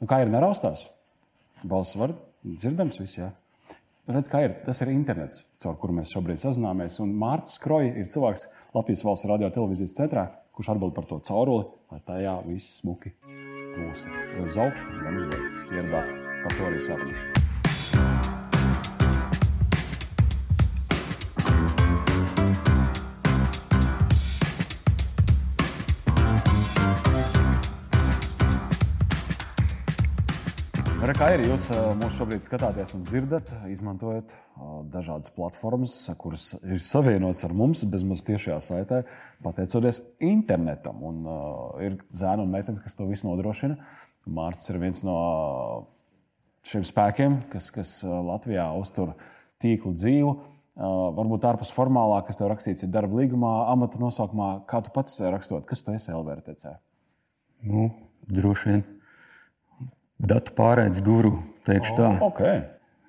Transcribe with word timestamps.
Nu, 0.00 0.08
kā 0.08 0.22
ir 0.24 0.32
neraustās? 0.32 0.86
Balsts 1.60 1.98
var 2.00 2.14
dzirdams 2.40 3.00
viss, 3.02 3.18
jā. 3.18 3.28
Redz, 4.10 4.30
kā 4.32 4.40
ir. 4.46 4.54
Tas 4.64 4.80
ir 4.82 4.90
internets, 4.94 5.44
caur 5.60 5.76
kuru 5.78 5.98
mēs 6.00 6.14
šobrīd 6.14 6.40
sazināmies. 6.42 6.96
Un 7.04 7.12
Mārcis 7.20 7.60
Kroja 7.62 7.92
ir 7.92 8.08
cilvēks 8.10 8.48
Latvijas 8.74 9.04
valsts 9.06 9.28
radio 9.30 9.50
televīzijas 9.54 9.94
centrā, 10.00 10.24
kurš 10.56 10.72
atbild 10.74 10.96
par 10.96 11.06
to 11.10 11.20
cauruli, 11.28 11.68
lai 11.92 12.00
tajā 12.08 12.38
viss 12.48 12.80
smuki 12.80 13.12
plūst. 13.76 14.08
Gan 14.08 14.48
uz 14.48 14.58
augšu, 14.64 14.88
gan 15.04 15.20
uz 15.20 15.28
leju. 15.28 15.52
Tie 15.68 15.84
ir 15.84 15.92
dati. 15.92 16.18
Par 16.40 16.56
to 16.56 16.72
arī 16.72 16.82
saruna. 31.10 31.18
kā 31.18 31.34
ir? 31.34 31.42
Jūs 31.48 31.64
mūs 31.98 32.16
šobrīd 32.16 32.44
skatāties 32.46 32.94
un 32.94 33.04
dzirdat, 33.04 33.50
izmantojot 33.70 34.34
dažādas 34.92 35.32
platformas, 35.34 35.94
kuras 36.18 36.52
ir 36.62 36.78
savienotas 36.78 37.44
ar 37.44 37.54
mums 37.56 37.84
bezmaz 37.84 38.22
tiešajā 38.26 38.58
saitē, 38.60 39.00
pateicoties 39.42 40.02
internetam. 40.20 41.02
Un, 41.02 41.24
uh, 41.24 41.80
ir 41.82 41.98
zēni 42.12 42.44
un 42.44 42.52
meitenes, 42.52 42.82
kas 42.82 42.94
to 42.94 43.08
visu 43.08 43.26
nodrošina. 43.28 43.78
Mārcis 44.30 44.70
ir 44.70 44.78
viens 44.78 45.02
no 45.06 45.16
šiem 46.68 46.84
spēkiem, 46.84 47.40
kas, 47.50 47.70
kas 47.74 48.04
Latvijā 48.04 48.68
uztur 48.78 49.14
tīklu 49.62 49.94
dzīvu. 49.96 50.36
Uh, 50.80 51.10
varbūt 51.16 51.48
ārpus 51.48 51.72
formālā, 51.74 52.20
kas 52.26 52.38
tev 52.38 52.52
rakstīts 52.52 52.86
ir 52.86 52.92
darba 52.94 53.18
līgumā, 53.20 53.66
amata 53.72 53.98
nosaukumā, 54.00 54.52
kā 54.70 54.84
tu 54.84 54.94
pats 54.94 55.18
rakstot, 55.20 55.66
kas 55.68 55.82
tu 55.82 55.96
esi 55.96 56.14
LVRTC? 56.14 56.78
Nu, 57.66 57.90
droši 58.30 58.70
vien 58.70 58.86
datu 60.20 60.54
pārēdes 60.56 61.02
guru. 61.04 61.38
Teikšu 61.66 61.96
tā. 61.98 62.10
Oh, 62.16 62.30
okay. 62.30 62.62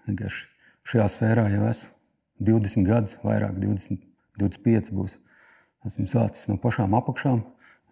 Vienkārši 0.10 0.48
šajā 0.92 1.08
sfērā 1.14 1.46
jau 1.54 1.68
esmu 1.70 1.92
20 2.52 2.88
gadus, 2.90 3.18
vairāk 3.24 3.56
20, 3.62 4.02
25 4.42 4.92
būs. 4.98 5.16
Esmu 5.88 6.08
sācis 6.10 6.50
no 6.50 6.58
pašām 6.62 6.94
apakšām. 6.98 7.42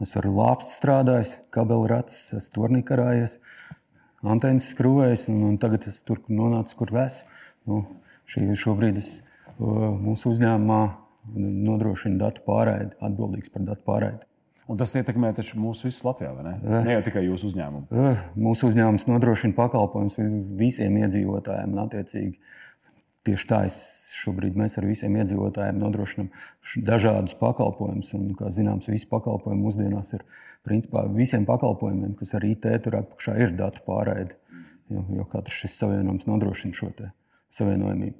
Es 0.04 0.16
ar 0.20 0.28
lāpstu 0.32 0.76
strādāju, 0.76 1.40
kabeli 1.52 1.90
rats, 1.92 2.30
esmu 2.36 2.54
turnī 2.56 2.84
karājies, 2.88 3.38
antenas 4.24 4.70
skrūvējis, 4.74 5.28
un, 5.32 5.42
un 5.50 5.58
tagad 5.60 5.90
es 5.92 6.00
tur 6.08 6.22
nonācu, 6.32 6.78
kur 6.80 6.94
esmu. 7.04 7.40
Nu, 7.70 7.82
šī, 8.30 8.46
šobrīd 8.58 9.00
es 9.02 9.18
mūsu 9.60 10.32
uzņēmumā 10.34 10.82
nodrošinu 11.68 12.20
datu 12.22 12.44
pārraidi, 12.48 12.96
atbildīgs 13.04 13.52
par 13.54 13.66
datu 13.68 13.86
pārraidi. 13.86 14.29
Un 14.70 14.78
tas 14.78 14.92
ietekmē 14.94 15.32
mūsu 15.58 15.88
visus 15.88 16.04
Latvijā, 16.06 16.30
vai 16.38 16.44
ne? 16.46 16.56
Uh, 16.62 16.82
ne 16.86 16.98
jau 16.98 17.06
tikai 17.08 17.24
jūsu 17.26 17.50
uzņēmumu. 17.50 17.88
Uh, 17.90 18.20
mūsu 18.38 18.70
uzņēmums 18.70 19.08
nodrošina 19.10 19.58
pakalpojumus 19.58 20.20
visiem 20.60 21.00
iedzīvotājiem. 21.02 21.74
Attiecīgi, 21.86 22.36
tieši 23.26 23.50
tā 23.50 23.64
es 23.70 23.80
šobrīd 24.20 24.60
mēs 24.60 24.78
ar 24.78 24.86
visiem 24.86 25.18
iedzīvotājiem 25.18 25.82
nodrošinām 25.82 26.30
dažādus 26.86 27.34
pakalpojumus. 27.42 28.14
Un, 28.18 28.30
kā 28.38 28.54
zināms, 28.54 28.92
visi 28.92 29.10
pakalpojumi 29.10 29.66
mūsdienās 29.66 30.14
ir 30.20 30.26
principā 30.68 31.08
visiem 31.18 31.50
pakalpojumiem, 31.50 32.14
kas 32.20 32.36
ar 32.38 32.46
IT 32.46 32.70
tur 32.86 33.02
apakšā 33.02 33.40
ir 33.42 33.58
datu 33.58 33.82
pārraide. 33.90 34.38
Jo, 34.90 35.04
jo 35.14 35.26
katrs 35.30 35.64
šis 35.64 35.82
savienojums 35.82 36.26
nodrošina 36.30 36.78
šo 36.78 36.90
savienojumību. 37.54 38.18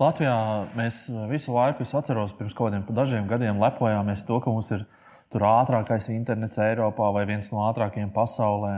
Latvijā 0.00 0.36
mēs 0.78 1.02
visu 1.28 1.52
laiku, 1.52 1.84
es 1.84 1.92
atceros, 1.96 2.32
pirms 2.36 2.54
kaut 2.56 2.70
kādiem 2.70 2.86
dažiem 2.96 3.26
gadiem 3.28 3.60
lepojāmies 3.60 4.24
to, 4.28 4.38
ka 4.40 4.52
mums 4.52 4.70
ir 4.72 4.86
ielikās 4.86 4.96
tur 5.30 5.46
ātrākais 5.46 6.10
internets 6.12 6.60
Eiropā 6.62 7.10
vai 7.14 7.24
viens 7.28 7.50
no 7.52 7.64
ātrākajiem 7.68 8.10
pasaulē. 8.14 8.74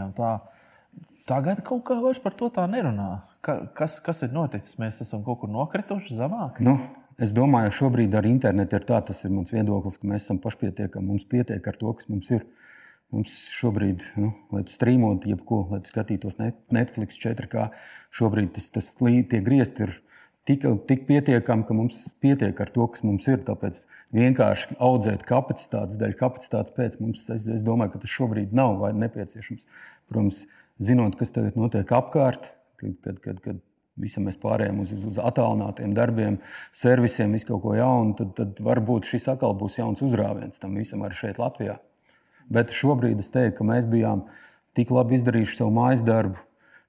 Tagad 1.29 1.63
kaut 1.67 1.85
kā 1.89 1.99
vairs 2.03 2.21
par 2.23 2.35
to 2.39 2.51
tā 2.53 2.67
nerunā. 2.71 3.23
Ka, 3.43 3.59
kas, 3.79 3.99
kas 4.05 4.23
ir 4.27 4.35
noticis? 4.35 4.79
Mēs 4.79 5.01
esam 5.05 5.25
kaut 5.27 5.41
kur 5.43 5.51
nokrituši 5.51 6.19
zemāk. 6.19 6.61
Nu, 6.63 6.77
es 7.23 7.35
domāju, 7.35 7.71
ka 7.71 7.79
šobrīd 7.81 8.15
ar 8.19 8.29
internetu 8.29 8.79
ir 8.79 8.87
tā, 8.89 9.01
tas 9.07 9.23
ir 9.25 9.33
mans 9.35 9.51
viedoklis, 9.55 9.99
ka 9.99 10.11
mēs 10.11 10.27
esam 10.27 10.43
pašpietiekami. 10.43 11.09
Mums 11.15 11.27
pietiek 11.31 11.67
ar 11.67 11.79
to, 11.81 11.95
kas 11.99 12.11
mums 12.13 12.31
ir. 12.35 12.47
Mums 13.13 13.35
šobrīd, 13.53 14.07
nu, 14.17 14.31
lai 14.55 14.63
tu 14.65 14.73
strīmotu, 14.73 15.29
jebko, 15.29 15.67
lai 15.69 15.83
tu 15.85 15.91
skatītos 15.93 16.39
Netflix 16.73 17.19
4K, 17.21 17.67
šobrīd 18.17 18.55
tas, 18.57 18.71
tas 18.73 18.89
tie 18.97 19.41
griezti 19.45 19.85
ir 19.85 19.93
tik, 20.49 20.67
tik 20.89 21.07
pietiekami, 21.09 21.67
ka 21.69 21.77
mums 21.77 22.01
pietiek 22.23 22.61
ar 22.61 22.71
to, 22.75 22.87
kas 22.93 23.05
mums 23.07 23.29
ir. 23.31 23.43
Tāpēc 23.47 23.83
vienkārši 24.17 24.79
audzēt 24.83 25.27
kapacitātes 25.29 25.99
dēļ, 26.01 26.17
kapacitātes 26.21 26.77
pēc 26.77 26.99
mums, 27.03 27.27
es, 27.33 27.47
es 27.47 27.65
domāju, 27.67 27.95
ka 27.95 28.03
tas 28.05 28.15
šobrīd 28.15 28.55
nav 28.57 28.83
nepieciešams. 28.99 29.63
Protams, 30.11 30.45
zinot, 30.83 31.17
kas 31.21 31.33
tagad 31.35 31.59
notiek 31.61 31.93
apkārt, 31.95 32.51
kad, 32.81 32.97
kad, 33.05 33.21
kad, 33.25 33.41
kad 33.45 33.63
visam 34.01 34.27
mēs 34.27 34.39
pārējām 34.41 34.83
uz, 34.83 34.93
uz 35.13 35.19
attālinātiem 35.23 35.95
darbiem, 35.97 36.39
servisiem, 36.77 37.35
visu 37.37 37.53
kaut 37.53 37.65
ko 37.65 37.75
jaunu, 37.77 38.17
tad, 38.19 38.33
tad 38.39 38.63
varbūt 38.65 39.09
šis 39.13 39.29
atkal 39.33 39.57
būs 39.59 39.79
jauns 39.79 40.03
uzrāviens 40.05 40.61
tam 40.63 40.79
visam 40.81 41.05
arī 41.07 41.19
šeit, 41.19 41.41
Latvijā. 41.43 41.79
Bet 42.53 42.73
šobrīd 42.75 43.21
es 43.23 43.31
teiktu, 43.33 43.61
ka 43.61 43.69
mēs 43.69 43.87
bijām 43.89 44.27
tik 44.77 44.91
labi 44.93 45.19
izdarījuši 45.19 45.61
savu 45.61 45.75
mājas 45.77 46.03
darbu, 46.05 46.41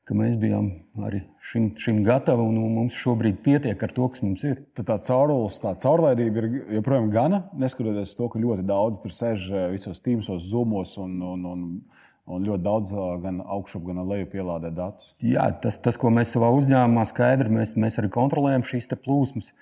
ka 0.08 0.16
mēs 0.18 0.36
bijām 0.40 0.68
arī 1.08 1.22
šim, 1.48 1.70
šim 1.80 2.02
gatavi 2.04 2.44
un 2.44 2.76
mums 2.76 2.96
šobrīd 3.00 3.40
pietiek 3.46 3.84
ar 3.86 3.94
to, 3.96 4.10
kas 4.12 4.24
mums 4.26 4.44
ir. 4.48 4.60
Tad 4.76 4.90
tā 4.90 4.98
caurules, 5.08 5.60
tā 5.64 5.74
caurlaidība 5.80 6.44
ir 6.44 6.48
joprojām 6.78 7.10
gana, 7.14 7.44
neskatoties 7.60 8.16
to, 8.20 8.28
ka 8.32 8.42
ļoti 8.44 8.66
daudz 8.68 9.00
tur 9.04 9.16
sēž 9.16 9.48
eh, 9.52 9.68
visos 9.74 10.04
tīmsos, 10.04 10.50
zumos 10.52 10.98
un, 11.02 11.16
un, 11.34 11.46
un, 11.54 11.64
un 12.28 12.50
ļoti 12.50 12.66
daudz 12.66 12.92
eh, 12.98 13.06
gan 13.24 13.40
augšup, 13.44 13.88
gan 13.88 14.04
leju 14.10 14.28
pielādē 14.36 14.74
datus. 14.76 15.14
Jā, 15.24 15.48
tas, 15.64 15.80
tas, 15.84 16.00
ko 16.00 16.12
mēs 16.12 16.36
savā 16.36 16.52
uzņēmumā 16.58 17.08
skaidri, 17.08 17.56
mēs, 17.62 17.76
mēs 17.80 18.00
arī 18.02 18.12
kontrolējam 18.12 18.68
šīs 18.68 18.92
plūsmas. 18.98 19.54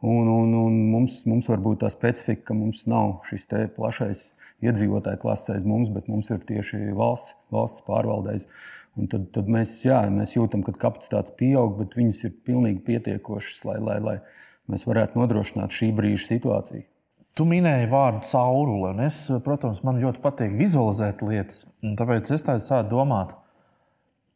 Un, 0.00 0.30
un, 0.32 0.52
un 0.56 0.76
mums, 0.94 1.18
mums 1.28 1.48
var 1.52 1.60
būt 1.60 1.82
tā 1.82 1.90
specifika, 1.92 2.46
ka 2.48 2.54
mums 2.56 2.86
nav 2.88 3.18
šis 3.28 3.44
plašais 3.76 4.30
iedzīvotāju 4.64 5.20
klases 5.20 5.52
aiz 5.54 5.66
mums, 5.68 5.90
bet 5.92 6.08
mums 6.08 6.30
ir 6.32 6.40
tieši 6.48 6.94
valsts, 6.96 7.36
valsts 7.52 7.84
pārvaldējums. 7.84 8.46
Un 8.98 9.08
tad, 9.10 9.28
tad 9.34 9.50
mēs, 9.50 9.76
jā, 9.86 10.00
mēs 10.10 10.34
jūtam, 10.34 10.64
ka 10.66 10.74
kapacitātes 10.74 11.36
pieaug, 11.38 11.76
bet 11.78 11.94
viņas 11.98 12.24
ir 12.26 12.32
pilnīgi 12.46 12.82
pietiekošas, 12.88 13.60
lai, 13.68 13.76
lai, 13.86 13.98
lai 14.02 14.16
mēs 14.70 14.86
varētu 14.88 15.20
nodrošināt 15.20 15.74
šī 15.74 15.92
brīža 15.96 16.26
situāciju. 16.32 16.86
Tu 17.38 17.46
minēji 17.46 17.86
vārdu 17.92 18.24
caurule, 18.26 18.90
un 18.90 19.04
es, 19.04 19.22
protams, 19.44 19.84
man 19.86 20.00
ļoti 20.02 20.20
patīk 20.24 20.56
vizualizēt 20.58 21.22
lietas. 21.22 21.62
Tāpēc 21.80 22.32
es 22.34 22.44
tādu 22.46 22.66
sāku 22.66 22.90
domāt, 22.90 23.36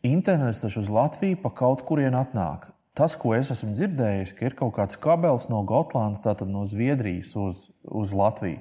internets 0.07 0.63
taču 0.63 0.85
uz 0.85 0.93
Latviju 0.93 1.41
pa 1.43 1.51
kaut 1.59 1.83
kurien 1.89 2.15
atnāk. 2.15 2.71
Tas, 2.95 3.17
ko 3.19 3.33
es 3.35 3.51
esmu 3.51 3.73
dzirdējis, 3.75 4.33
ka 4.39 4.47
ir 4.47 4.55
kaut 4.55 4.77
kāds 4.77 4.99
kabelis 5.03 5.49
no 5.51 5.65
Gotlandes, 5.67 6.23
tātad 6.23 6.47
no 6.47 6.63
Zviedrijas 6.71 7.33
uz, 7.35 7.65
uz 7.83 8.15
Latviju. 8.15 8.61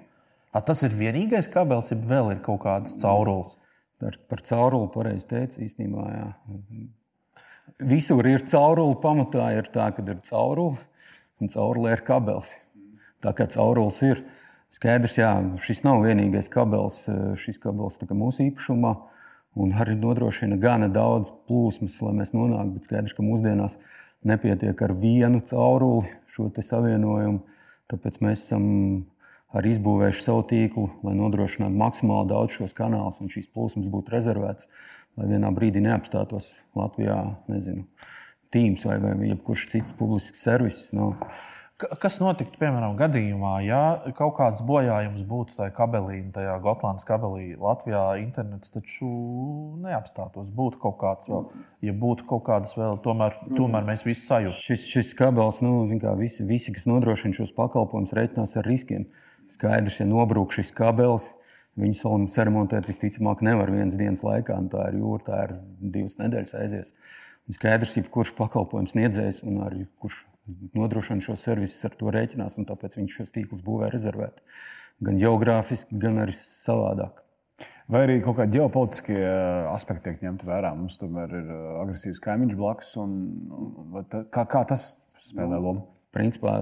A, 0.54 0.62
tas 0.66 0.82
ir 0.86 0.96
vienīgais 0.98 1.50
kabelis, 1.54 1.92
ja 1.94 1.98
vēl 1.98 2.34
ir 2.34 2.42
kaut 2.46 2.64
kādas 2.66 2.98
caurules. 3.02 3.54
Par, 4.02 4.18
par 4.30 4.42
cauruli 4.44 4.90
pareizi 4.94 5.28
teica 5.30 5.62
īstenībā. 5.64 6.06
Jā. 6.12 6.28
Visur 7.94 8.26
ir 8.28 8.44
caurule, 8.50 8.98
pamatā 9.04 9.52
ir 9.58 9.70
tā, 9.72 9.92
ka 9.96 10.04
ir 10.04 10.20
caurule 10.28 10.80
un 11.40 11.52
caurule 11.54 11.94
ir 11.94 12.04
kabelis. 12.06 12.56
Tā 13.24 13.32
kā 13.38 13.48
caurulis 13.52 14.02
ir 14.04 14.24
skaidrs, 14.74 15.18
jā, 15.22 15.32
šis 15.64 15.84
nav 15.86 16.04
vienīgais 16.04 16.50
kabelis, 16.52 17.04
šis 17.40 17.62
kabelis 17.64 18.00
ir 18.02 18.14
mūsu 18.18 18.48
īpašumā. 18.50 18.94
Un 19.54 19.70
arī 19.78 19.94
nodrošina 20.02 20.58
gana 20.58 20.88
daudz 20.90 21.30
plūsmas, 21.46 22.00
lai 22.02 22.16
mēs 22.18 22.32
nonāktu. 22.34 22.80
Bet 22.80 22.88
skaidrs, 22.90 23.14
ka 23.14 23.26
mūsdienās 23.26 23.78
nepietiek 24.26 24.80
ar 24.82 24.96
vienu 24.98 25.44
cauruli 25.46 26.10
šo 26.34 26.50
savienojumu. 26.58 27.44
Tāpēc 27.92 28.18
mēs 28.24 28.48
esam 28.48 28.66
arī 29.58 29.76
izbūvējuši 29.76 30.26
savu 30.26 30.44
tīklu, 30.50 30.88
lai 31.06 31.16
nodrošinātu 31.20 31.78
maksimāli 31.78 32.32
daudz 32.34 32.58
šos 32.58 32.76
kanālus 32.78 33.22
un 33.22 33.32
šīs 33.34 33.52
plūsmas 33.54 33.90
būtu 33.94 34.16
rezervētas, 34.16 34.70
lai 35.20 35.30
vienā 35.30 35.54
brīdī 35.54 35.84
neapstātos 35.86 36.56
Latvijā, 36.78 37.22
nezinu, 37.52 37.88
tīms 38.54 38.86
vai, 38.90 39.00
vai 39.04 39.16
jebkurš 39.34 39.70
cits 39.74 39.98
publisks 39.98 40.46
servis. 40.46 40.88
No. 40.96 41.14
Kas 42.00 42.16
notiktu, 42.22 42.56
piemēram, 42.62 42.94
gadījumā, 42.96 43.54
ja 43.66 43.80
kaut 44.16 44.38
kāds 44.38 44.62
bojājums 44.64 45.26
būtu 45.28 45.58
tajā 45.58 45.74
kabelī, 45.76 46.20
tajā 46.32 46.54
Gotlandes 46.64 47.04
kabelī, 47.06 47.58
Latvijā 47.60 48.04
internets 48.22 48.72
taču 48.72 49.10
neapstātos. 49.84 50.54
Būtu 50.54 50.80
kaut 50.86 50.96
kāds 51.02 51.28
vēl, 51.30 51.50
ja 51.84 51.96
būtu 52.06 52.30
kaut 52.30 52.46
kādas 52.48 52.78
vēl, 52.78 53.02
tomēr, 53.04 53.36
tomēr 53.58 53.90
mēs 53.90 54.06
visi 54.08 54.24
sajūtam. 54.30 54.62
Šis, 54.62 54.88
šis 54.94 55.12
kabels, 55.20 55.60
nu, 55.66 55.82
visi, 56.22 56.46
visi, 56.48 56.74
kas 56.78 56.88
nodrošina 56.88 57.42
šos 57.42 57.52
pakalpojumus, 57.58 58.16
reiķinās 58.22 58.56
ar 58.62 58.70
riskiem. 58.70 59.10
Uh, 59.10 59.23
Skaidrs, 59.54 60.00
ja 60.02 60.08
nobrūk 60.10 60.54
šis 60.56 60.74
kabelis, 60.76 61.30
viņu 61.80 61.98
solim 61.98 62.28
ceremontēt 62.34 62.88
visticamāk 62.90 63.44
nevar 63.46 63.72
vienas 63.74 63.98
dienas 63.98 64.24
laikā, 64.26 64.58
tā 64.72 64.90
ir 64.92 65.00
jūra, 65.02 65.24
tā 65.28 65.42
ir 65.48 65.56
divas 65.96 66.18
nedēļas 66.22 66.56
aizies. 66.62 66.94
Un 67.44 67.58
skaidrs, 67.58 67.98
ka 67.98 68.14
kurš 68.14 68.34
pakalpojums 68.38 68.94
sniedzējs 68.96 69.42
un 69.48 69.60
arī 69.66 69.84
kurš 70.02 70.22
nodrošina 70.76 71.24
šo 71.24 71.36
servisu 71.40 71.88
ar 71.88 71.98
to 72.00 72.14
rēķinās, 72.14 72.58
un 72.60 72.68
tāpēc 72.70 72.98
viņš 73.00 73.18
šos 73.20 73.34
tīklus 73.36 73.64
būvē 73.66 73.92
rezervēt. 73.94 74.40
Gan 75.04 75.20
geogrāfiski, 75.20 75.98
gan 76.00 76.22
arī 76.24 76.36
savādāk. 76.40 77.20
Vai 77.92 78.06
arī 78.06 78.20
kaut 78.24 78.38
kādi 78.38 78.58
ģeopolitiskie 78.58 79.18
uh, 79.20 79.70
aspekti 79.74 80.08
tiek 80.08 80.22
ņemti 80.24 80.48
vērā? 80.48 80.72
Mums 80.78 80.96
tomēr 81.02 81.34
ir 81.36 81.50
uh, 81.52 81.64
agresīvs 81.82 82.22
kaimiņš 82.24 82.56
blakus. 82.60 82.94
Un, 83.02 83.16
un, 83.52 83.98
kā, 84.32 84.46
kā 84.50 84.64
tas 84.70 84.94
spēlē 85.24 85.60
lomu? 85.60 85.84
Principā, 86.16 86.56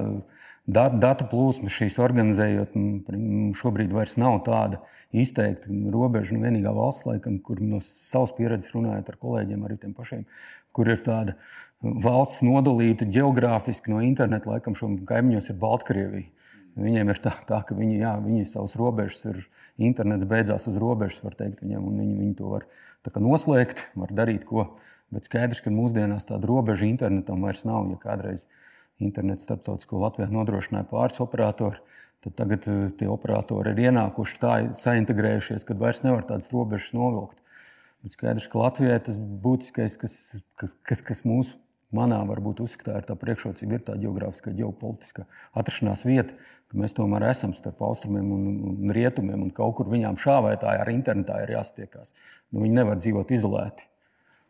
dat, 0.65 0.97
datu 1.01 1.27
plūsma 1.31 1.71
šīs 1.71 1.99
organizējot, 2.01 2.75
šobrīd 3.59 3.93
vairs 3.95 4.17
nav 4.21 4.41
tāda 4.45 4.81
izteikta 5.11 5.71
robeža. 5.93 6.35
Nu, 6.35 6.43
vienīgā 6.45 6.73
valsts, 6.75 7.07
laikam, 7.07 7.39
kur 7.43 7.61
no 7.63 7.81
savas 7.85 8.33
pieredzes 8.37 8.73
runājot 8.75 9.09
ar 9.11 9.19
kolēģiem, 9.21 9.65
arī 9.67 9.79
tiem 9.81 9.95
pašiem, 9.97 10.25
kur 10.75 10.91
ir 10.91 11.01
tāda 11.05 11.35
valsts 11.81 12.43
nodalīta 12.45 13.07
geogrāfiski 13.09 13.91
no 13.91 14.03
interneta, 14.05 14.49
laikam, 14.51 14.77
šo 14.77 14.93
kaimiņos 15.09 15.49
ir 15.51 15.59
Baltkrievija. 15.61 16.29
Viņiem 16.79 17.09
ir 17.11 17.19
tā, 17.19 17.33
tā 17.47 17.59
ka 17.67 17.75
viņi, 17.75 17.97
jā, 17.99 18.13
viņi 18.23 18.47
savus 18.47 18.77
robežas 18.79 19.25
ir. 19.27 19.41
Internets 19.81 20.27
beidzās 20.27 20.67
uz 20.69 20.75
robežas, 20.77 21.23
var 21.23 21.33
teikt, 21.39 21.63
viņiem, 21.63 21.83
un 21.87 21.95
viņi, 21.97 22.15
viņi 22.19 22.33
to 22.37 22.49
var 22.51 22.65
noslēgt, 23.23 23.87
var 23.97 24.11
darīt 24.13 24.43
ko. 24.45 24.67
Bet 25.11 25.25
skaidrs, 25.25 25.61
ka 25.63 25.71
mūsdienās 25.73 26.27
tāda 26.27 26.47
robeža 26.47 26.85
internetam 26.85 27.41
vairs 27.43 27.63
nav. 27.67 27.87
Ja 27.89 27.97
kādreiz 28.03 28.45
internets 29.03 29.48
starptautisko 29.48 30.01
Latvijā 30.01 30.30
nodrošināja 30.31 30.88
pāris 30.92 31.21
operatori, 31.24 31.81
tad 32.25 32.38
tagad 32.38 32.68
eh, 32.69 32.83
tie 32.98 33.09
operatori 33.12 33.74
ir 33.74 33.88
ienākuši 33.89 34.39
tā, 34.42 34.53
saintegrējušies, 34.77 35.65
ka 35.68 35.77
vairs 35.80 36.03
nevar 36.06 36.25
tādas 36.30 36.51
robežas 36.53 36.94
novilkt. 36.98 37.38
Bet 38.01 38.18
skaidrs, 38.18 38.48
ka 38.50 38.62
Latvijai 38.63 39.01
tas 39.06 39.18
būtiskais, 39.18 39.98
kas, 40.01 40.15
kas, 40.57 41.03
kas 41.06 41.21
mūsu 41.27 41.53
manā 41.95 42.21
varbūt 42.25 42.63
uzskatā 42.63 42.98
ir 42.98 43.06
tā 43.07 43.18
priekšrocība, 43.19 43.77
ir 43.77 43.86
tā 43.86 43.98
geogrāfiskā, 44.01 44.53
ģeopolitiskā 44.57 45.27
atrašanās 45.59 46.06
vieta, 46.07 46.33
ka 46.71 46.80
mēs 46.80 46.95
tomēr 46.98 47.27
esam 47.30 47.53
starp 47.57 47.81
austrumiem 47.86 48.31
un, 48.31 48.45
un 48.71 48.94
rietumiem, 48.95 49.44
un 49.44 49.53
kaut 49.56 49.75
kur 49.77 49.92
viņām 49.92 50.19
šāvētāji 50.21 50.81
ar 50.81 50.92
internetā 50.94 51.42
ir 51.44 51.57
jāstiekās. 51.57 52.13
Nu, 52.51 52.63
viņi 52.63 52.77
nevar 52.80 53.01
dzīvot 53.01 53.33
izolēti. 53.36 53.88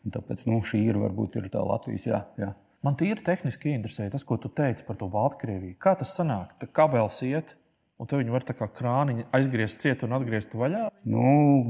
Un 0.06 0.14
tāpēc 0.16 0.46
nu, 0.50 0.62
šī 0.66 0.84
ir 0.90 1.00
varbūt 1.02 1.38
ir 1.42 1.50
tā 1.54 1.62
Latvijas. 1.66 2.06
Jā, 2.08 2.22
jā. 2.42 2.54
Man 2.82 2.96
tīri 2.98 3.22
tehniski 3.22 3.76
interesē 3.76 4.08
tas, 4.10 4.24
ko 4.26 4.40
tu 4.42 4.50
teici 4.50 4.86
par 4.88 4.98
to 4.98 5.06
Baltkrieviju. 5.12 5.76
Kā 5.82 5.94
tas 5.98 6.16
sanāk? 6.18 6.56
Tā 6.62 6.66
kabels 6.66 7.20
iet, 7.28 7.54
un 8.02 8.10
te 8.10 8.18
viņi 8.18 8.34
var 8.34 8.46
tā 8.48 8.56
kā 8.58 8.66
krāniņu 8.74 9.28
aizgriezt 9.38 9.84
ciet 9.84 10.02
un 10.08 10.16
atgriezt 10.18 10.56
vaļā? 10.58 10.88
Nu, 11.06 11.28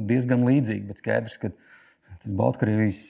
diezgan 0.07 0.45
līdzīgi, 0.47 0.85
bet 0.87 1.03
skaidrs, 1.03 1.35
ka 1.41 1.51
tas 1.51 2.31
Baltkrievijas 2.31 3.01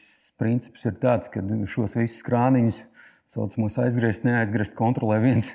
princips 0.42 0.88
ir 0.89 0.98
tāds, 1.03 1.30
ka 1.30 1.45
šos 1.69 1.94
visus 2.00 2.25
krāniņus, 2.25 2.81
saucamos 3.36 3.77
aizgriezt, 3.86 4.25
neaizgriezt, 4.25 4.74
kontrolē 4.80 5.19
viens, 5.21 5.53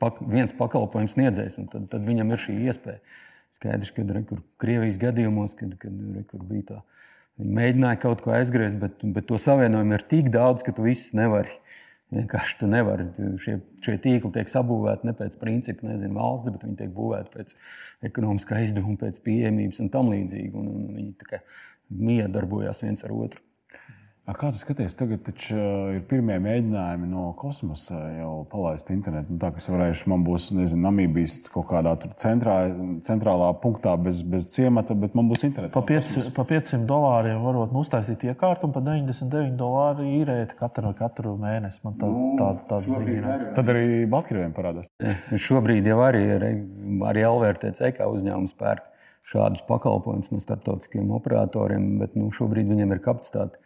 pak, 0.00 0.24
viens 0.32 0.56
pakalpojums 0.56 1.12
sniedzējs. 1.12 1.60
Tad, 1.74 1.90
tad 1.92 2.08
viņam 2.08 2.32
ir 2.32 2.44
šī 2.46 2.56
iespēja. 2.70 3.02
Skaidrs, 3.52 3.92
ka 3.92 4.04
rekur, 4.16 4.40
Krievijas 4.60 4.96
gadījumos, 5.00 5.52
kad, 5.60 5.76
kad 5.80 6.00
rekur, 6.16 6.40
bija 6.48 6.70
tā, 6.72 6.80
viņi 7.40 7.54
mēģināja 7.60 8.00
kaut 8.02 8.24
ko 8.24 8.34
aizgriezt, 8.36 8.78
bet, 8.80 9.04
bet 9.16 9.28
to 9.28 9.38
savienojumu 9.40 9.96
ir 9.96 10.04
tik 10.10 10.32
daudz, 10.34 10.64
ka 10.66 10.74
tu 10.76 10.86
visus 10.86 11.14
nevari. 11.16 11.52
Vienkārši 12.14 12.60
tu 12.60 12.68
nevari. 12.70 13.08
Šie, 13.42 13.56
šie 13.82 13.96
tīkli 14.02 14.30
tiek 14.36 14.50
sabūvēti 14.50 15.08
ne 15.08 15.14
pēc 15.18 15.34
principa, 15.40 15.88
nezinu, 15.88 16.14
valsts, 16.14 16.52
bet 16.54 16.62
viņi 16.62 16.78
tiek 16.78 16.92
būvēti 16.94 17.32
pēc 17.34 17.56
ekonomiskā 18.06 18.60
izdevuma, 18.62 19.00
pēc 19.00 19.18
pieejamības 19.26 19.82
un 19.82 19.90
tam 19.94 20.12
līdzīgi. 20.14 20.52
Un, 20.54 20.70
un 20.70 20.86
viņi 21.00 21.40
miedarbojās 21.90 22.82
viens 22.86 23.04
ar 23.06 23.14
otru. 23.14 23.42
Kā 24.26 24.48
tu 24.50 24.58
skaties, 24.58 24.94
tagad 24.98 25.20
taču 25.22 25.56
ir 25.94 26.00
pirmie 26.10 26.34
mēģinājumi 26.42 27.06
no 27.06 27.28
kosmosa 27.38 27.94
jau 28.16 28.30
palaist 28.50 28.88
internetu. 28.90 29.30
Nu, 29.30 29.38
tā 29.38 29.52
kā 29.54 29.62
varēšu, 29.70 30.08
man 30.10 30.24
būs, 30.26 30.48
nezinu, 30.56 30.80
Namībijas 30.82 31.36
kaut 31.52 31.68
kādā 31.68 31.92
centrā, 32.18 32.56
centrālā 33.06 33.52
punktā 33.62 33.92
bez, 34.02 34.24
bez 34.26 34.48
ciemata, 34.50 34.96
bet 34.98 35.14
man 35.14 35.28
būs 35.30 35.44
internets. 35.46 35.76
Pa, 35.76 35.84
5, 35.86 36.32
pa 36.34 36.42
500 36.48 36.88
dolāriem 36.88 37.38
varot 37.44 37.76
uztaisīt 37.78 38.24
iekārtu 38.26 38.66
un 38.66 38.74
pa 38.74 38.82
99 38.82 39.54
dolāru 39.60 40.08
īrēt 40.10 40.56
katru, 40.58 40.90
katru 40.98 41.36
mēnesi. 41.44 41.84
Man 41.86 41.94
tā, 42.00 42.08
nu, 42.10 42.32
tāda, 42.40 42.64
tāda 42.72 42.96
ziņa 42.98 43.14
ir. 43.14 43.44
Tad 43.54 43.70
arī 43.76 43.84
Baltkrieviem 44.10 44.56
parādās. 44.56 44.90
Šobrīd 45.46 45.86
jau 45.86 46.00
arī, 46.02 46.24
arī 47.12 47.22
LVRTC 47.28 47.94
kā 48.00 48.10
uzņēmums 48.10 48.58
pērk 48.58 48.90
šādus 49.30 49.62
pakalpojumus 49.70 50.34
no 50.34 50.42
starptautiskiem 50.42 51.14
operatoriem, 51.14 51.86
bet 52.02 52.18
nu, 52.18 52.32
šobrīd 52.34 52.74
viņiem 52.74 52.94
ir 52.94 53.02
kapacitāte 53.06 53.62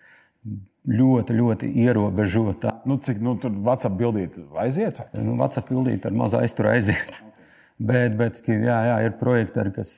ļoti, 0.89 1.37
ļoti 1.37 1.71
ierobežota. 1.85 2.79
Nu, 2.89 2.97
cik 3.03 3.21
nu, 3.25 3.37
tur 3.41 3.53
WhatsApp 3.53 3.99
bildīt 4.01 4.39
aiziet? 4.63 5.03
Nu, 5.17 5.37
WhatsApp 5.41 5.69
bildīt 5.71 6.07
ar 6.09 6.17
mazu 6.17 6.41
aizturu 6.41 6.73
aiziet. 6.73 7.21
bet, 7.91 8.17
bet 8.19 8.41
jā, 8.47 8.79
jā, 8.89 8.97
ir 9.07 9.17
projekti, 9.21 9.67
kas, 9.77 9.93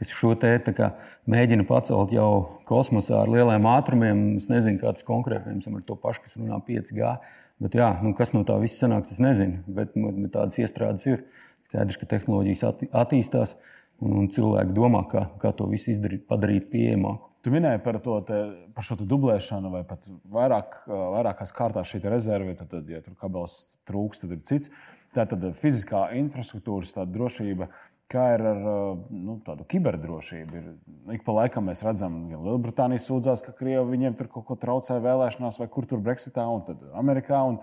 kas 0.00 0.12
šo 0.14 0.34
te 0.38 0.54
kā, 0.76 0.92
mēģina 1.30 1.66
pacelt 1.68 2.14
jau 2.14 2.30
kosmosā 2.68 3.24
ar 3.24 3.32
lieliem 3.32 3.66
ātrumiem. 3.72 4.24
Es 4.38 4.48
nezinu, 4.52 4.80
kāds 4.82 5.06
konkrēti, 5.06 5.48
piemēram, 5.48 5.80
ar 5.80 5.86
to 5.88 5.98
pašu, 5.98 6.26
kas 6.26 6.38
runā 6.38 6.62
5G. 6.68 7.16
Bet, 7.62 7.76
jā, 7.78 7.92
nu, 8.02 8.14
kas 8.18 8.32
no 8.34 8.42
tā 8.46 8.56
viss 8.62 8.80
sanāks, 8.82 9.12
es 9.14 9.22
nezinu. 9.22 9.62
Bet, 9.70 9.94
bet 9.94 10.32
tādas 10.34 10.58
iestrādes 10.62 11.06
ir. 11.10 11.26
Skaidrs, 11.72 11.96
ka 11.96 12.04
tehnoloģijas 12.10 12.66
attīstās 12.92 13.54
un, 14.02 14.12
un 14.20 14.26
cilvēki 14.28 14.74
domā, 14.76 15.06
kā, 15.08 15.22
kā 15.40 15.54
to 15.56 15.64
visu 15.70 15.88
izdarīt, 15.94 16.26
padarīt 16.28 16.66
pieejamāku. 16.68 17.31
Tu 17.42 17.50
minēji 17.50 17.80
par, 17.82 17.98
to, 18.02 18.20
te, 18.26 18.40
par 18.74 18.86
šo 18.86 18.96
dublēšanu, 19.00 19.72
vai 19.72 19.82
pat 19.86 20.06
vairāk, 20.30 20.76
vairākās 20.86 21.50
kārtās 21.56 21.90
šī 21.90 22.04
rezerve. 22.06 22.54
Tad, 22.58 22.70
tad, 22.70 22.90
ja 22.90 23.02
tur 23.02 23.16
kabels 23.18 23.64
trūks, 23.88 24.22
tad 24.22 24.36
ir 24.36 24.44
cits. 24.46 24.70
Tā 25.12 25.26
tad 25.28 25.42
fiziskā 25.58 26.06
infrastruktūras 26.16 26.94
drošība, 27.10 27.66
kā 28.12 28.28
ir 28.36 28.46
ar 28.46 28.62
nu, 29.10 29.36
tādu 29.44 29.66
kiberdrošību. 29.68 30.60
Ir, 30.60 30.70
ik 31.18 31.26
pa 31.26 31.34
laikam 31.40 31.66
mēs 31.68 31.82
redzam, 31.84 32.22
ka 32.30 32.40
Lielbritānija 32.46 33.02
sūdzās, 33.02 33.42
ka 33.44 33.56
Krievija 33.58 33.84
viņiem 33.90 34.16
tur 34.16 34.30
kaut 34.32 34.46
ko 34.48 34.56
traucē 34.62 35.00
vēlēšanās, 35.02 35.58
vai 35.60 35.68
kur 35.72 35.88
tur 35.90 36.00
Brexitā, 36.04 36.46
un 36.46 36.62
tad 36.68 36.84
Amerikā. 36.96 37.42
Un 37.50 37.58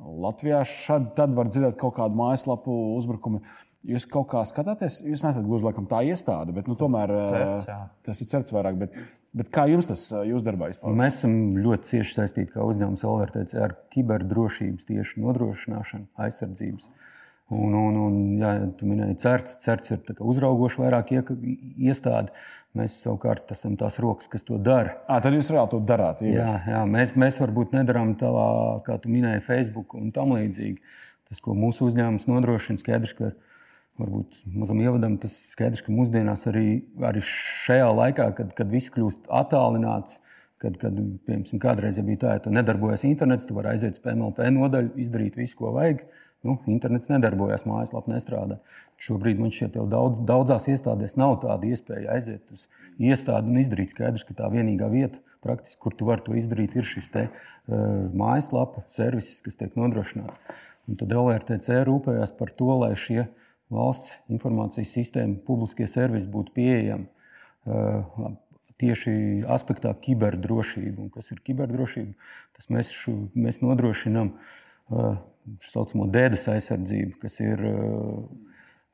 Latvijā 0.00 0.62
šad, 0.64 1.12
tad 1.18 1.36
var 1.36 1.50
dzirdēt 1.52 1.76
kaut 1.78 1.98
kādu 1.98 2.16
mājaslapu 2.16 2.72
uzbrukumu. 2.96 3.44
Jūs 3.88 4.04
kaut 4.12 4.28
kā 4.28 4.42
skatāties, 4.44 4.98
jūs 5.08 5.22
neesat 5.24 5.44
gluži 5.46 5.64
laikam 5.64 5.86
tā 5.88 6.02
iestāde, 6.04 6.52
bet 6.52 6.66
nu, 6.68 6.76
tomēr 6.76 7.14
certs, 7.24 7.64
jā. 7.64 7.78
tas 8.04 8.20
ir 8.20 8.28
certs 8.28 8.52
vairāk. 8.52 8.76
Bet, 8.82 8.98
bet 9.40 9.48
kā 9.56 9.64
jums 9.70 9.88
tas 9.88 10.02
jūsu 10.28 10.44
darbā 10.44 10.68
izpaužas? 10.68 10.98
Mēs 11.00 11.20
esam 11.22 11.38
ļoti 11.64 11.94
cieši 11.94 12.18
saistīti 12.18 12.52
kā 12.52 12.66
uzņēmums 12.68 13.06
LRTC 13.08 13.56
ar 13.64 13.78
kiberdrošības 13.94 14.84
tieši 14.90 15.24
nodrošināšanu, 15.24 16.10
aizsardzības. 16.26 16.90
Un, 17.56 17.72
un, 17.74 17.96
un 18.04 18.20
jā, 18.38 18.52
tu 18.78 18.86
minēji, 18.86 19.16
certs, 19.24 19.56
certs 19.64 19.96
ir 19.96 20.04
uzraugoši 20.20 20.84
vairāk 20.84 21.16
iestādi. 21.16 22.36
Mēs 22.76 23.00
savukārt 23.02 23.48
esam 23.50 23.74
tās 23.80 23.96
rokas, 23.98 24.28
kas 24.30 24.44
to 24.46 24.60
dara. 24.62 25.00
À, 25.10 25.16
tad 25.24 25.34
jūs 25.34 25.48
reāli 25.50 25.72
to 25.72 25.80
darāt. 25.88 26.20
Jā, 26.22 26.36
jā, 26.36 26.52
jā 26.70 26.82
mēs, 26.86 27.16
mēs 27.18 27.40
varbūt 27.42 27.72
nedarām 27.74 28.12
tā, 28.20 28.28
kā 28.86 29.00
tu 29.02 29.10
minēji, 29.10 29.42
Facebook 29.48 29.96
un 29.98 30.12
tam 30.14 30.36
līdzīgi. 30.36 30.78
Tas, 31.32 31.40
ko 31.42 31.56
mūsu 31.58 31.88
uzņēmums 31.88 32.28
nodrošina, 32.30 32.78
skaidrs, 32.78 33.16
ka 33.18 33.32
ir 33.32 33.38
varbūt 34.00 34.40
mazam 34.56 34.80
ievadam, 34.82 35.18
tas 35.20 35.34
skaidrs, 35.52 35.84
ka 35.86 35.92
mūsdienās 35.94 36.46
arī, 36.50 36.80
arī 37.06 37.22
šajā 37.26 37.90
laikā, 37.96 38.30
kad, 38.38 38.54
kad 38.56 38.72
viss 38.72 38.92
kļūst 38.94 39.28
attālināts, 39.40 40.18
kad, 40.60 40.76
kad 40.80 40.96
piemēram, 40.96 41.60
kādreiz 41.62 42.00
ja 42.00 42.04
bija 42.06 42.22
tā, 42.24 42.34
ja 42.36 42.44
tu 42.44 42.52
nedarbojies 42.54 43.06
internets, 43.08 43.46
tu 43.48 43.56
vari 43.56 43.74
aiziet 43.74 43.98
uz 43.98 44.04
PMLP 44.04 44.50
nodaļu, 44.56 44.92
izdarīt 45.04 45.38
visu, 45.40 45.58
ko 45.60 45.74
vajag. 45.76 46.04
Nu, 46.46 46.54
internets 46.72 47.10
nedarbojas, 47.10 47.66
mājaslapa 47.68 48.08
nestrādā. 48.08 48.56
Šobrīd 49.04 49.42
man 49.42 49.50
šķiet, 49.52 49.74
ka 49.74 49.82
daudz, 49.92 50.22
daudzās 50.28 50.70
iestādēs 50.72 51.12
nav 51.20 51.34
tāda 51.42 51.68
iespēja 51.68 52.14
aiziet 52.14 52.54
uz 52.54 52.62
iestādi 52.96 53.52
un 53.52 53.58
izdarīt. 53.60 53.92
Skaidrs, 53.92 54.24
ka 54.24 54.36
tā 54.38 54.48
vienīgā 54.52 54.88
vieta, 54.88 55.20
praktiski, 55.44 55.76
kur 55.84 55.96
tu 55.98 56.08
vari 56.08 56.24
to 56.24 56.38
izdarīt, 56.40 56.78
ir 56.80 56.88
šis 56.88 57.12
te, 57.12 57.26
uh, 57.28 57.84
mājaslapa, 58.16 58.86
servis, 58.88 59.34
kas 59.44 59.60
tiek 59.60 59.76
nodrošināts. 59.76 60.40
Un 60.88 60.96
tad 61.00 61.12
LRTC 61.12 61.82
rūpējās 61.84 62.32
par 62.40 62.56
to, 62.56 62.72
lai 62.86 62.94
šie 62.96 63.20
uh, 63.26 63.49
valsts 63.70 64.18
informācijas 64.32 64.94
sistēma, 64.96 65.40
publiskie 65.46 65.88
servisi 65.90 66.28
būtu 66.30 66.54
pieejami 66.56 67.06
uh, 67.06 68.30
tieši 68.80 69.14
aspektā 69.50 69.92
kiberdrošība. 70.04 71.06
Un 71.06 71.10
kas 71.14 71.30
ir 71.34 71.42
kiberdrošība? 71.46 72.30
Tas 72.56 72.70
mēs, 72.72 72.92
šu, 72.94 73.16
mēs 73.38 73.60
nodrošinām 73.64 74.32
uh, 74.34 75.20
tā 75.60 75.72
saucamo 75.72 76.08
dēdas 76.12 76.48
aizsardzību, 76.52 77.18
kas 77.22 77.40
ir 77.44 77.62
uh, 77.70 78.22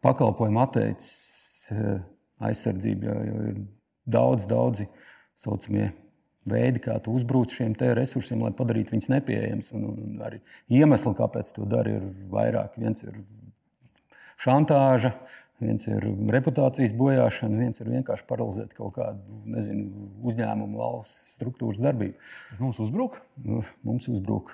pakalpojumu 0.05 0.63
atteicis 0.63 1.15
aizsardzība. 2.47 3.15
Jo 3.27 3.47
ir 3.51 3.63
daudz, 4.07 4.47
daudzi 4.51 4.87
saucamie 5.43 5.91
veidi, 6.47 6.81
kā 6.85 6.97
tu 7.03 7.15
uzbrūc 7.17 7.55
šiem 7.57 7.75
resursiem, 7.99 8.45
lai 8.45 8.53
padarītu 8.57 8.95
viņus 8.95 9.11
nepieejamus. 9.11 9.73
Un, 9.75 9.89
un 9.91 10.21
arī 10.27 10.41
iemesli, 10.71 11.15
kāpēc 11.19 11.51
to 11.57 11.67
dara, 11.69 11.97
ir 11.99 12.07
vairāk. 12.31 12.79
Viens 12.79 13.03
ir 13.03 13.19
šantāža, 14.43 15.13
viens 15.63 15.87
ir 15.89 16.05
reputācijas 16.33 16.95
bojāšana, 16.97 17.61
viens 17.65 17.81
ir 17.81 17.91
vienkārši 17.93 18.27
paralizēt 18.29 18.75
kaut 18.77 18.97
kādu 18.99 19.41
nezinu, 19.57 20.09
uzņēmumu, 20.29 20.81
valsts 20.81 21.37
struktūras 21.37 21.81
darbību. 21.83 22.33
Mums 22.61 22.81
uzbruk? 22.85 23.21
Nu, 23.45 23.63
mums 23.87 24.09
uzbruk. 24.13 24.53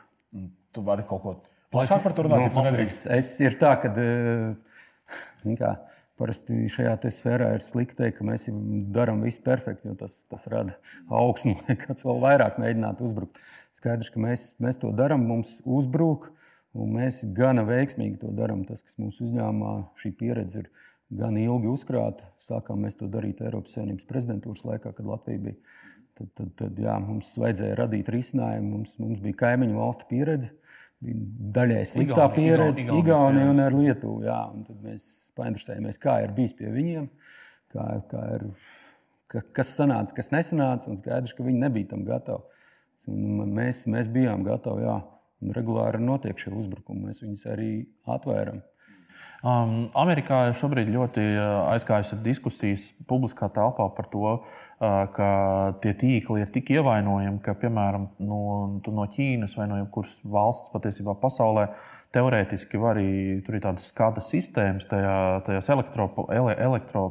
Tu 0.72 0.84
vari 0.84 1.04
kaut 1.08 1.24
ko 1.24 1.38
plašāk 1.72 2.04
par 2.04 2.14
to 2.16 2.26
runāt, 2.26 2.40
nu, 2.40 2.48
ja 2.48 2.52
tu 2.54 2.66
nedrīkst. 2.66 3.08
Es, 3.08 3.32
es 3.34 3.40
ir 3.44 3.58
tā, 3.60 3.74
ka. 3.82 3.92
Eh, 3.96 5.56
kā, 5.58 5.74
parasti 6.20 6.68
šajā 6.70 7.10
sfērā 7.10 7.48
ir 7.56 7.64
slikti 7.66 7.98
teikt, 7.98 8.18
ka 8.20 8.26
mēs 8.26 8.46
darām 8.94 9.24
visu 9.24 9.42
perfekti, 9.44 9.88
jo 9.90 9.96
tas, 9.98 10.20
tas 10.30 10.44
rada 10.52 10.76
augstu, 11.10 11.56
lai 11.66 11.76
kāds 11.80 12.06
vēl 12.06 12.20
vairāk 12.22 12.60
mēģinātu 12.62 13.08
uzbrukt. 13.08 13.40
Skaidrs, 13.76 14.12
ka 14.12 14.22
mēs, 14.22 14.52
mēs 14.62 14.78
to 14.82 14.92
darām, 14.96 15.24
mums 15.28 15.50
uzbruk, 15.64 16.28
un 16.78 16.94
mēs 16.96 17.22
gana 17.36 17.64
veiksmīgi 17.68 18.20
to 18.22 18.32
darām. 18.36 18.64
Tas, 18.68 18.82
kas 18.84 18.96
mūsu 19.00 19.26
uzņēmumā 19.26 19.74
šī 20.02 20.12
pieredze 20.18 20.64
ir 20.64 20.70
gan 21.12 21.36
ilgi 21.40 21.70
uzkrāta, 21.72 22.28
sākām 22.42 22.86
mēs 22.86 22.96
to 23.00 23.08
darīt 23.12 23.42
Eiropas 23.44 23.76
Savienības 23.76 24.08
prezidentūras 24.08 24.64
laikā, 24.68 24.94
kad 24.96 25.08
Latvija 25.08 25.46
bija. 25.48 25.78
Tad, 26.12 26.28
tad, 26.36 26.48
tad 26.58 26.76
jā, 26.76 26.92
mums 27.00 27.30
vajadzēja 27.40 27.76
radīt 27.78 28.10
risinājumu. 28.12 28.68
Mums, 28.76 28.92
mums 29.00 29.22
bija 29.24 29.38
kaimiņu 29.46 29.78
valstu 29.78 30.08
pieredze, 30.10 30.50
bija 31.02 31.22
daļai 31.56 31.86
sliktā 31.88 32.26
pieredze, 32.34 32.84
Igaunija 32.84 33.48
un 33.48 33.62
ar 33.64 33.76
Lietuvu. 33.76 34.18
Jā, 34.26 34.38
un 34.52 34.66
tad 34.66 34.82
mēs 34.84 35.06
painteresējāmies, 35.40 36.00
kā 36.02 36.18
ir 36.26 36.34
bijis 36.36 36.52
pie 36.58 36.68
viņiem, 36.74 37.08
kā, 37.72 37.86
kā 38.10 38.26
ir, 38.36 38.44
ka, 39.32 39.40
kas 39.56 39.72
sanāca, 39.78 40.18
kas 40.18 40.28
nesanāca. 40.34 40.92
Un 40.92 41.00
skaidrs, 41.00 41.32
ka 41.38 41.48
viņi 41.48 41.64
nebija 41.64 41.94
tam 41.94 42.04
gatavi. 42.08 42.60
Un 43.10 43.56
mēs, 43.56 43.82
mēs 43.90 44.12
bijām 44.12 44.44
gatavi, 44.46 44.84
jā, 44.84 45.00
un 45.42 45.56
regulāri 45.56 46.02
notiek 46.02 46.38
šie 46.38 46.52
uzbrukumi. 46.54 47.08
Mēs 47.08 47.24
viņus 47.24 47.48
arī 47.52 47.72
atvērām. 48.10 48.62
Um, 49.42 49.90
Amerikā 49.98 50.46
šobrīd 50.56 50.88
ļoti 50.94 51.22
uh, 51.34 51.72
aizgājusi 51.72 52.16
diskusijas 52.24 52.86
publiskā 53.10 53.50
telpā 53.52 53.88
par 53.96 54.06
to, 54.12 54.36
uh, 54.38 55.00
ka 55.12 55.30
tie 55.82 55.92
tīkli 55.98 56.44
ir 56.44 56.52
tik 56.54 56.70
ievainojami, 56.72 57.40
ka, 57.44 57.56
piemēram, 57.58 58.06
no, 58.22 58.42
no 58.80 59.06
Ķīnas 59.12 59.56
vai 59.58 59.66
no 59.68 59.82
jebkuras 59.82 60.14
valsts 60.24 60.72
patiesībā 60.72 61.16
pasaulē 61.20 61.66
teorētiski 62.14 62.80
var 62.80 63.00
arī 63.00 63.40
tur 63.44 63.56
ir 63.56 63.64
tādas 63.64 63.88
skata 63.90 64.22
sistēmas, 64.24 64.86
tajā, 64.88 65.16
tajās 65.46 65.70
elektropiegādes 65.72 66.62
elektro 66.62 67.08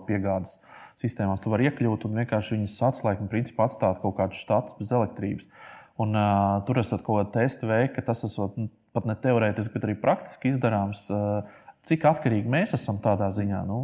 sistēmās. 1.01 1.41
Tu 1.41 1.51
vari 1.51 1.67
iekļūt 1.69 2.07
un 2.07 2.19
vienkārši 2.21 2.57
viņus 2.57 2.79
atslēgt 2.91 3.23
un 3.23 3.31
principā 3.31 3.67
atstāt 3.67 4.01
kaut 4.03 4.17
kādus 4.19 4.43
štatus 4.43 4.77
bez 4.79 4.93
elektrības. 4.93 5.49
Un, 5.99 6.15
uh, 6.15 6.61
tur 6.67 6.79
esat 6.81 7.03
kaut 7.03 7.19
kāda 7.19 7.41
testa 7.41 7.67
veikta, 7.67 7.99
ka 7.99 8.11
tas 8.11 8.23
esot 8.27 8.55
nu, 8.59 8.69
pat 8.95 9.07
ne 9.07 9.15
teorētiski, 9.19 9.73
bet 9.75 9.87
arī 9.87 9.95
praktiski 9.99 10.53
izdarāms. 10.53 11.03
Uh, 11.11 11.41
cik 11.87 12.05
atkarīgi 12.07 12.51
mēs 12.51 12.75
esam 12.77 13.01
tādā 13.03 13.29
ziņā? 13.33 13.63
Nu? 13.67 13.81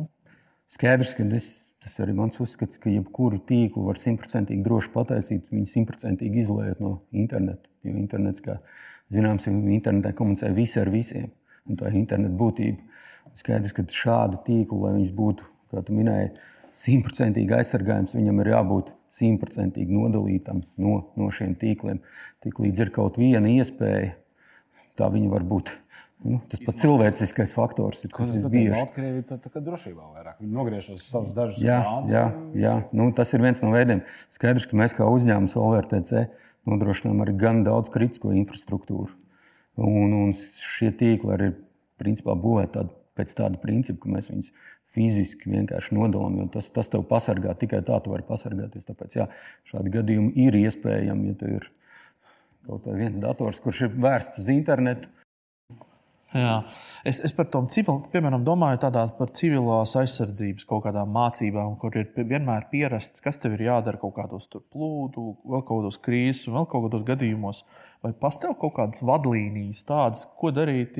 Skaidrs, 0.72 1.14
ka 1.18 1.26
es, 1.38 1.50
tas 1.84 1.98
arī 2.04 2.16
mans 2.18 2.40
uzskats, 2.44 2.80
ka 2.82 2.92
jebkuru 2.92 3.40
tīklu 3.48 3.86
var 3.88 4.00
simtprocentīgi 4.02 4.66
droši 4.66 4.92
pataisīt, 4.96 5.48
viņu 5.54 5.72
simtprocentīgi 5.74 6.44
izolējot 6.44 6.84
no 6.84 6.94
interneta. 7.16 7.68
Jo 7.88 7.96
internets, 8.00 8.44
kā 8.44 8.58
zināms, 9.14 9.48
internetā 9.48 10.12
komunicē 10.16 10.52
visi 10.56 10.82
ar 10.82 10.92
visiem. 10.92 11.32
Un 11.68 11.80
tā 11.80 11.92
ir 11.92 12.00
interneta 12.00 12.36
būtība. 12.40 12.84
Skaidrs, 13.38 13.76
ka 13.76 13.86
šādu 13.92 14.40
tīklu, 14.48 14.82
lai 14.86 14.94
viņš 14.98 15.12
būtu, 15.16 15.48
kā 15.72 15.84
tu 15.86 15.96
minēji, 15.96 16.32
simtprocentīgi 16.78 17.56
aizsargājams, 17.58 18.16
viņam 18.18 18.42
ir 18.44 18.52
jābūt 18.54 18.94
simtprocentīgi 19.18 19.98
nodalītam 19.98 20.62
no, 20.82 21.02
no 21.18 21.32
šiem 21.34 21.58
tīkliem. 21.60 22.00
Tiklīdz 22.46 22.86
ir 22.86 22.94
kaut 22.96 23.20
viena 23.20 23.50
iespēja, 23.52 24.14
tā 25.00 25.10
viņa 25.14 25.34
var 25.34 25.46
būt. 25.48 25.74
Nu, 26.26 26.40
tas 26.50 26.62
pats 26.66 26.82
cilvēciskais 26.82 27.52
faktors 27.54 28.02
ir. 28.02 28.12
Kas 28.14 28.32
tas 28.42 28.54
ir? 28.58 28.72
Baltkrievija 28.74 29.26
tā, 29.30 29.38
tā 29.42 29.52
kā 29.54 29.62
drošībā 29.62 30.02
vairāk. 30.16 30.40
Viņi 30.42 30.56
nogriežos 30.56 31.06
savus 31.06 31.36
dažus 31.38 31.62
jā, 31.62 31.78
plānus. 31.86 32.14
Jā, 32.16 32.24
jā. 32.58 32.74
Nu, 32.98 33.12
tas 33.16 33.34
ir 33.38 33.44
viens 33.44 33.62
no 33.62 33.70
veidiem. 33.76 34.02
Skaidrs, 34.34 34.66
ka 34.70 34.80
mēs 34.82 34.98
kā 34.98 35.06
uzņēmums 35.14 35.58
OVRTC 35.62 36.26
nodrošinām 36.68 37.22
arī 37.24 37.36
gan 37.38 37.62
daudz 37.68 37.94
kritisko 37.94 38.34
infrastruktūru. 38.34 39.14
Un, 39.78 40.16
un 40.18 40.34
šie 40.34 40.90
tīkli 40.98 41.36
arī 41.36 41.52
principā 42.02 42.34
būvēti 42.38 42.74
tād, 42.80 42.96
pēc 43.18 43.38
tāda 43.38 43.62
principa, 43.62 44.02
ka 44.04 44.16
mēs 44.18 44.32
viņus 44.32 44.50
fiziski 44.96 45.52
vienkārši 45.52 45.96
nodalām. 45.98 46.40
Tas, 46.54 46.70
tas 46.74 46.90
tev 46.92 47.06
pasargā 47.10 47.56
tikai 47.60 47.82
tā, 47.86 48.00
tu 48.04 48.14
vari 48.14 48.26
pasargāties. 48.28 48.86
Tāpēc 48.88 49.18
jā, 49.20 49.28
šādi 49.72 49.94
gadījumi 49.98 50.34
ir 50.48 50.58
iespējami, 50.64 51.32
ja 51.32 51.40
tev 51.42 51.60
ir 51.60 51.70
kaut 52.68 52.90
viens 53.00 53.18
dators, 53.24 53.62
kurš 53.64 53.86
ir 53.88 54.00
vērsts 54.04 54.44
uz 54.44 54.52
internetu. 54.52 55.12
Jā. 56.36 56.58
Es, 57.08 57.22
es 57.24 57.32
par 57.32 57.48
to 57.48 57.62
civilu, 57.72 58.02
piemēram, 58.12 58.44
domāju 58.44 58.82
par 59.16 59.30
civilās 59.38 59.94
aizsardzības 59.96 60.66
kaut 60.68 60.84
kādām 60.84 61.14
mācībām, 61.16 61.78
kur 61.80 61.96
ir 61.96 62.10
vienmēr 62.18 62.68
pierasts, 62.72 63.24
kas 63.24 63.40
tev 63.40 63.56
ir 63.56 63.64
jādara 63.70 64.00
kaut 64.02 64.18
kādos 64.18 64.50
plūdu, 64.52 65.24
vēl 65.48 65.64
kaut 65.64 65.72
kādos 65.72 66.00
krīzes, 66.04 66.50
vēl 66.52 66.68
kaut 66.68 66.90
kādos 66.90 67.08
gadījumos. 67.08 67.64
Vai 68.04 68.12
pastāv 68.12 68.58
kaut 68.60 68.76
kādas 68.76 69.06
vadlīnijas, 69.08 69.86
tādas, 69.88 70.28
ko 70.38 70.52
darīt 70.52 71.00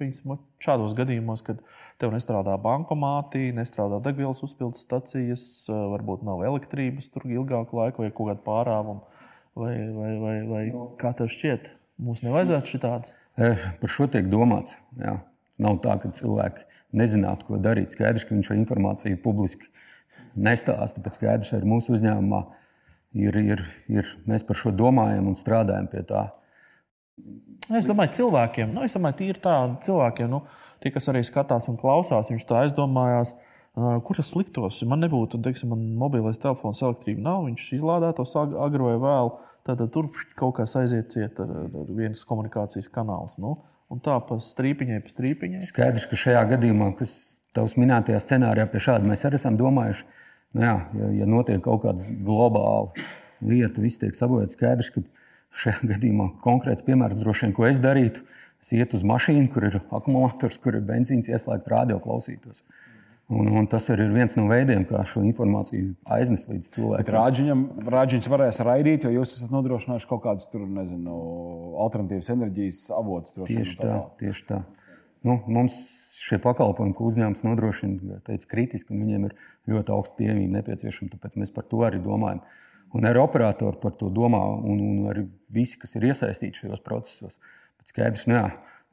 piņas, 0.00 0.42
šādos 0.66 0.98
gadījumos, 0.98 1.44
kad 1.46 1.62
tev 2.02 2.10
nestrādā 2.12 2.58
bankomāti, 2.60 3.52
nestrādā 3.54 4.02
degvielas 4.02 4.42
uzpildes 4.44 4.82
stacijas, 4.84 5.46
varbūt 5.70 6.26
nav 6.26 6.42
elektrības 6.50 7.14
tur 7.14 7.30
ilgāku 7.30 7.78
laiku, 7.78 8.02
vai 8.02 8.10
ir 8.10 8.18
kaut 8.18 8.32
kāda 8.32 8.44
pārāvuma, 8.44 9.22
vai, 9.54 9.74
vai, 9.94 10.12
vai, 10.26 10.38
vai 10.50 10.64
kā 11.00 11.14
tev 11.16 11.30
šķiet? 11.32 11.70
Mums 12.04 12.26
nevajadzētu 12.26 12.74
šitādas. 12.74 13.14
Eh, 13.34 13.62
par 13.80 13.90
šo 13.90 14.06
tiek 14.10 14.28
domāts. 14.30 14.76
Jā. 15.00 15.16
Nav 15.58 15.80
tā, 15.82 15.96
ka 16.02 16.10
cilvēki 16.14 16.62
nezinātu, 16.94 17.48
ko 17.48 17.58
darīt. 17.62 17.94
Skaidrs, 17.94 18.26
ka 18.26 18.34
viņš 18.34 18.50
šo 18.50 18.58
informāciju 18.58 19.18
publiski 19.22 19.66
nestāsta, 20.38 21.02
bet 21.02 21.18
skaidrs, 21.18 21.50
ka 21.50 21.66
mūsu 21.66 21.96
uzņēmumā 21.96 22.40
ir, 23.18 23.38
ir, 23.38 23.64
ir, 23.90 24.14
mēs 24.30 24.46
par 24.46 24.58
šo 24.58 24.70
domājam 24.74 25.30
un 25.30 25.38
strādājam 25.38 25.90
pie 25.90 26.02
tā. 26.06 26.28
Es 27.74 27.86
domāju, 27.86 28.12
cilvēkiem, 28.18 28.72
nu, 28.74 28.82
es 28.86 28.94
domāju, 28.94 29.18
tīri 29.22 29.42
tā, 29.42 29.56
cilvēkiem, 29.86 30.30
nu, 30.30 30.42
tie, 30.82 30.90
kas 30.94 31.06
arī 31.10 31.22
skatās 31.26 31.68
un 31.70 31.78
klausās, 31.80 32.30
viņš 32.30 32.46
tā 32.50 32.64
aizdomājās, 32.64 33.32
kur 33.74 34.20
es 34.22 34.34
liktos. 34.38 34.82
Man 34.86 35.02
nebūtu, 35.02 35.40
teiksim, 35.42 35.72
man 35.74 35.82
mobilais 35.98 36.38
telefons, 36.42 36.82
elektrība 36.84 37.24
nav, 37.26 37.48
viņš 37.48 37.72
izlādētos 37.78 38.36
agro 38.38 38.92
vai 38.92 39.00
vēlu 39.02 39.34
tad 39.64 39.80
tur 39.92 40.10
kaut 40.36 40.58
kas 40.58 40.76
aiziet 40.76 41.12
ciet 41.14 41.40
ar, 41.40 41.52
ar 41.64 41.92
vienas 41.96 42.24
komunikācijas 42.28 42.90
kanāls. 42.92 43.38
Nu, 43.40 43.56
un 43.92 44.02
tā 44.04 44.16
pa 44.28 44.36
strīpiņai, 44.42 45.00
pa 45.04 45.12
strīpiņai. 45.12 45.62
Skaidrs, 45.70 46.08
ka 46.10 46.20
šajā 46.20 46.44
gadījumā, 46.52 46.90
kas 46.98 47.14
tavs 47.56 47.78
minētajā 47.80 48.20
scenārijā, 48.20 48.68
pie 48.70 48.82
šāda 48.84 49.08
mēs 49.08 49.24
arī 49.24 49.40
esam 49.40 49.56
domājuši, 49.60 50.06
nu 50.54 50.66
jā, 50.66 50.76
ja, 51.00 51.10
ja 51.22 51.28
notiek 51.30 51.62
kaut 51.64 51.84
kāda 51.86 52.16
globāla 52.26 52.92
lieta, 53.44 53.80
viss 53.80 54.00
tiek 54.02 54.16
sabojāts, 54.18 54.58
skaidrs, 54.58 54.92
ka 54.92 55.04
šajā 55.64 55.90
gadījumā 55.94 56.30
konkrēts 56.44 56.84
piemērs 56.84 57.20
droši 57.20 57.46
vien, 57.46 57.56
ko 57.56 57.68
es 57.70 57.80
darītu. 57.82 58.26
Es 58.64 58.70
ietu 58.72 58.96
uz 58.96 59.02
mašīnu, 59.04 59.50
kur 59.52 59.66
ir 59.68 59.74
akumulators, 59.92 60.56
kur 60.62 60.76
ir 60.78 60.84
benzīns, 60.88 61.28
ieslēgt 61.28 61.66
radio 61.68 61.98
klausītos. 62.00 62.62
Un, 63.32 63.48
un 63.56 63.66
tas 63.66 63.86
ir 63.88 64.02
viens 64.12 64.34
no 64.36 64.44
veidiem, 64.50 64.82
kā 64.84 65.00
šo 65.08 65.22
informāciju 65.24 65.94
aiznest 66.12 66.50
līdz 66.50 66.66
cilvēkiem. 66.74 67.14
Rāģiņam, 67.14 67.62
rāģiņš 67.94 68.26
varēs 68.28 68.60
raidīt, 68.68 69.06
jo 69.06 69.14
jūs 69.14 69.38
esat 69.38 69.54
nodrošinājuši 69.54 70.08
kaut 70.10 70.20
kādus 70.26 70.50
tur, 70.52 70.66
nezinu, 70.68 71.14
alternatīvas 71.86 72.28
enerģijas 72.34 72.82
avotus. 72.92 73.32
Tieši 73.48 73.78
tā, 73.80 73.96
tieši 74.20 74.44
tā. 74.50 74.60
Nu, 75.24 75.38
mums 75.48 75.78
šie 76.20 76.36
pakalpojumi, 76.44 76.92
ko 76.96 77.08
uzņēmums 77.08 77.46
nodrošina, 77.46 78.20
teica, 78.28 78.50
kritiski, 78.50 78.92
un 78.92 79.06
viņiem 79.06 79.26
ir 79.30 79.34
ļoti 79.72 79.96
augsta 79.96 80.20
pieejamība 80.20 80.58
nepieciešama. 80.58 81.14
Tāpēc 81.16 81.40
mēs 81.40 81.52
par 81.56 81.64
to 81.70 81.80
arī 81.88 82.00
domājam. 82.04 82.44
Un 82.94 83.08
arī 83.08 83.24
operatori 83.24 83.80
par 83.80 83.96
to 83.98 84.12
domā, 84.14 84.42
un, 84.60 84.84
un 84.84 85.08
arī 85.10 85.24
visi, 85.52 85.80
kas 85.80 85.96
ir 85.96 86.10
iesaistīti 86.10 86.62
šajos 86.62 86.84
procesos. 86.84 87.40
Bet 87.80 87.90
skaidrs, 87.90 88.28
jā, 88.28 88.44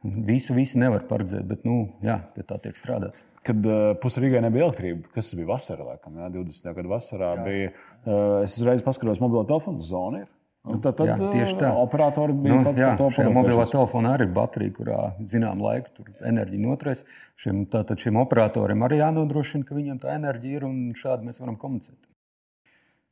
Visu, 0.02 0.56
visu 0.58 0.80
nevar 0.82 1.04
paredzēt, 1.06 1.44
bet 1.46 1.66
nu, 1.68 1.84
jā, 2.02 2.16
pie 2.34 2.42
tā 2.50 2.58
tiek 2.64 2.78
strādāts. 2.78 3.22
Kad 3.46 3.66
uh, 3.70 3.92
pusē 4.02 4.24
Rīgai 4.24 4.40
nebija 4.42 4.66
elektrība, 4.66 5.12
kas 5.14 5.30
bija 5.38 5.52
vasarā, 5.52 5.86
laikam, 5.92 6.16
jā, 6.18 6.30
20. 6.34 6.70
gada 6.78 6.90
vasarā, 6.90 7.34
jā. 7.38 7.44
bija. 7.46 7.74
Uh, 8.02 8.40
es 8.42 8.56
uzreiz 8.58 8.82
paskatos, 8.86 9.22
mobilo 9.22 9.44
telefonu 9.50 9.86
zonu. 9.86 10.24
Un 10.62 10.82
tad, 10.82 10.94
tad 10.98 11.10
jā, 11.10 11.16
tieši 11.20 11.56
tā. 11.58 11.70
Operatori 11.82 12.34
bija 12.38 12.58
nu, 12.58 12.74
jā, 12.78 12.92
to 12.98 13.08
pamanījuši. 13.10 13.34
Mobilā 13.34 13.66
telefonā 13.70 14.12
arī 14.18 14.28
ir 14.28 14.34
baterija, 14.36 14.74
kurā 14.76 15.00
zinām 15.30 15.62
laiku 15.66 15.94
tur 15.98 16.12
enerģija 16.30 16.66
noturēs. 16.66 17.02
Šiem, 17.42 17.64
tātad 17.70 18.02
šiem 18.02 18.20
operatoriem 18.22 18.86
arī 18.86 19.00
jānodrošina, 19.02 19.66
ka 19.66 19.78
viņiem 19.78 20.02
tā 20.04 20.14
enerģija 20.20 20.62
ir 20.62 20.68
un 20.68 20.76
šādi 20.98 21.30
mēs 21.30 21.42
varam 21.42 21.58
komunicēt. 21.62 21.98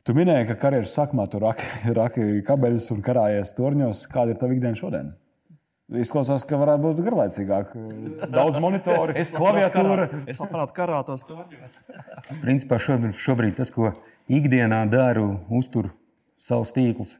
Tu 0.05 0.13
minēji, 0.17 0.45
ka 0.51 0.59
karjeras 0.61 0.93
sākumā 0.97 1.25
tur 1.29 1.45
raki, 1.45 1.65
raki 1.97 2.29
kabeļus 2.45 2.91
un 2.93 3.01
karājies 3.05 3.57
torņos. 3.57 4.05
Kāda 4.13 4.33
ir 4.33 4.41
tava 4.41 4.57
ikdiena 4.57 4.77
šodien? 4.77 5.09
Izklausās, 5.89 6.43
ka 6.45 6.57
varētu 6.61 6.83
būt 6.83 6.99
garlaicīgāk. 7.01 7.71
Daudz 8.29 8.59
monitoru, 8.61 9.15
es 9.17 9.31
klaviatūra. 9.33 10.05
Es 10.29 10.37
labprāt 10.41 10.73
karātos 10.77 11.25
torņos. 11.25 11.79
Principā 12.43 12.77
šobrīd, 12.81 13.15
šobrīd 13.17 13.57
tas, 13.57 13.71
ko 13.73 13.89
ikdienā 14.29 14.83
daru, 14.91 15.39
uztur 15.49 15.89
savus 16.37 16.75
tīklus. 16.75 17.17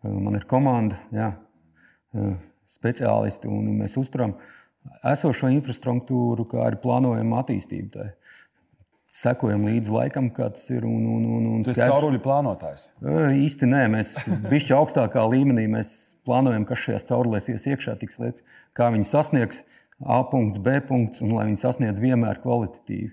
Man 0.00 0.38
ir 0.38 0.48
komanda, 0.48 0.96
jā, 1.12 1.34
speciālisti, 2.72 3.50
un 3.52 3.68
mēs 3.82 3.98
uzturam 4.00 4.38
esošo 5.04 5.50
infrastruktūru, 5.52 6.48
kā 6.48 6.64
arī 6.70 6.80
plānojam 6.80 7.36
attīstību. 7.36 7.92
Tā. 7.98 8.08
Sekojam 9.10 9.66
līdzi 9.66 9.92
laikam, 9.92 10.30
kā 10.32 10.48
tas 10.54 10.70
ir. 10.70 10.86
Un, 10.88 11.04
un, 11.18 11.24
un, 11.36 11.48
un 11.58 11.64
tas 11.66 11.76
ir 11.76 11.90
cauruļu 11.90 12.22
plānotājs. 12.24 12.88
Īsti 13.44 13.68
nē, 13.68 13.88
mēs 13.92 14.14
bišķi 14.48 14.76
augstākā 14.78 15.26
līmenī 15.34 15.66
mēs 15.68 15.98
plānojam, 16.28 16.66
kas 16.68 16.84
šajās 16.84 17.06
caurulēs 17.08 17.50
ies 17.52 17.66
iekšā, 17.70 17.96
tiks 18.00 18.20
lietas, 18.22 18.44
kā 18.76 18.90
viņi 18.94 19.08
sasniegs 19.08 19.64
A 20.00 20.22
punkts, 20.24 20.56
B 20.64 20.78
punkts, 20.80 21.20
un 21.20 21.34
lai 21.36 21.44
viņi 21.50 21.60
sasniedz 21.60 22.00
vienmēr 22.00 22.38
kvalitatīvi. 22.40 23.10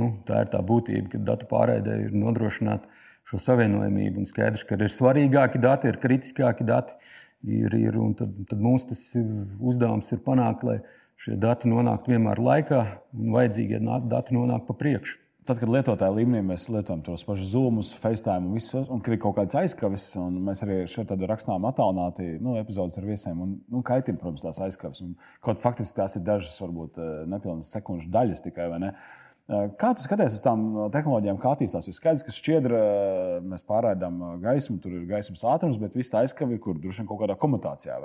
Nu, 0.00 0.14
tā 0.24 0.44
ir 0.44 0.52
tā 0.52 0.62
būtība, 0.64 1.10
ka 1.12 1.20
datu 1.28 1.48
pārēdē 1.50 1.96
ir 2.06 2.14
nodrošināt 2.16 2.86
šo 3.28 3.40
savienojamību. 3.44 4.22
Un 4.22 4.28
skaidrs, 4.30 4.64
ka 4.64 4.78
ir 4.80 4.94
svarīgāki 4.94 5.60
dati, 5.60 5.90
ir 5.90 6.00
kritiskāki 6.00 6.64
dati. 6.64 6.96
Ir, 7.44 7.74
ir, 7.76 7.96
tad, 8.16 8.32
tad 8.48 8.60
mums 8.60 8.86
tas 8.88 9.02
uzdevums 9.16 10.08
ir 10.12 10.20
panākt, 10.24 10.64
lai 10.64 10.78
šie 11.20 11.36
dati 11.40 11.68
nonāktu 11.68 12.14
vienmēr 12.14 12.40
laikā 12.40 12.80
un 13.16 13.34
vajadzīgie 13.36 13.80
dati 14.08 14.36
nonāk 14.36 14.66
pa 14.68 14.76
priekšu. 14.80 15.18
Tad, 15.48 15.56
kad 15.56 15.70
lietotāju 15.72 16.18
līmenī 16.18 16.42
mēs 16.44 16.66
lietojam 16.68 17.00
tos 17.04 17.22
pašus 17.24 17.54
zūmus, 17.54 17.94
FaceTime 17.96 18.50
un 18.50 18.56
visu, 18.58 18.82
un 18.92 19.00
ir 19.00 19.16
kaut 19.22 19.38
kādas 19.38 19.56
aizkaves, 19.62 20.10
un 20.20 20.36
mēs 20.44 20.60
arī 20.66 20.82
šeit 20.90 21.14
rakstām 21.30 21.64
attālināti 21.64 22.34
nu, 22.44 22.58
epizodus 22.60 22.98
ar 23.00 23.06
viesiem, 23.08 23.40
un 23.40 23.54
nu, 23.72 23.80
kaitim, 23.86 24.18
protams, 24.20 24.44
tās 24.44 24.60
aizkaves. 24.66 25.00
Un, 25.06 25.14
kaut 25.40 25.62
faktiski 25.62 25.96
tās 25.96 26.18
ir 26.20 26.26
dažas, 26.26 26.58
varbūt 26.60 27.00
eh, 27.00 27.08
nepilnas 27.32 27.72
sekundžu 27.72 28.12
daļas 28.12 28.44
tikai. 28.44 28.68
Eh, 28.84 29.64
kā 29.80 29.94
tu 29.96 30.04
skaties 30.04 30.36
uz 30.36 30.44
tām 30.44 30.68
tehnoloģijām, 30.92 31.40
kā 31.40 31.54
attīstās? 31.56 31.88
Ir 31.88 31.96
skaidrs, 31.96 32.26
ka 32.26 32.36
šķiedra 32.36 32.84
eh, 32.84 33.34
mēs 33.54 33.64
pārraidām 33.70 34.20
gaismu, 34.44 34.76
tur 34.84 34.98
ir 34.98 35.08
gaismas 35.08 35.46
ātrums, 35.56 35.80
bet 35.80 35.96
viss 35.96 36.12
tā 36.12 36.20
aizkavē, 36.20 36.60
kur 36.60 36.76
droši 36.76 37.00
vien 37.00 37.08
kaut 37.08 37.24
kādā 37.24 37.38
komutācijā. 37.40 37.96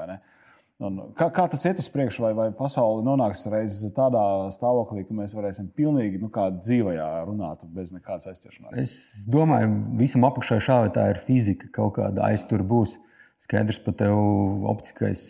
Un 0.83 0.97
kā, 1.15 1.29
kā 1.31 1.45
tas 1.47 1.61
iet 1.69 1.77
uz 1.79 1.87
priekšu, 1.87 2.25
vai, 2.25 2.33
vai 2.35 2.45
pasaule 2.55 3.03
nonāks 3.05 3.45
reiz 3.47 3.77
tādā 3.95 4.51
stāvoklī, 4.51 5.05
ka 5.07 5.15
mēs 5.15 5.31
varēsim 5.37 5.69
pilnīgi 5.77 6.19
nu, 6.19 6.27
dzīvajā 6.27 7.07
runāt 7.29 7.63
bez 7.77 7.93
nekādas 7.95 8.27
aizķeršanās? 8.33 8.75
Es 8.81 9.23
domāju, 9.31 9.71
visam 10.01 10.27
apakšā 10.27 10.59
šāda 10.67 10.91
tā 10.97 11.07
ir 11.13 11.21
fizika, 11.29 11.71
kaut 11.79 11.95
kāda 12.01 12.27
aiztur 12.27 12.65
būs. 12.67 12.97
Skaidrs, 13.45 13.79
ka 13.87 13.95
tev 13.95 14.19
optiskais 14.67 15.23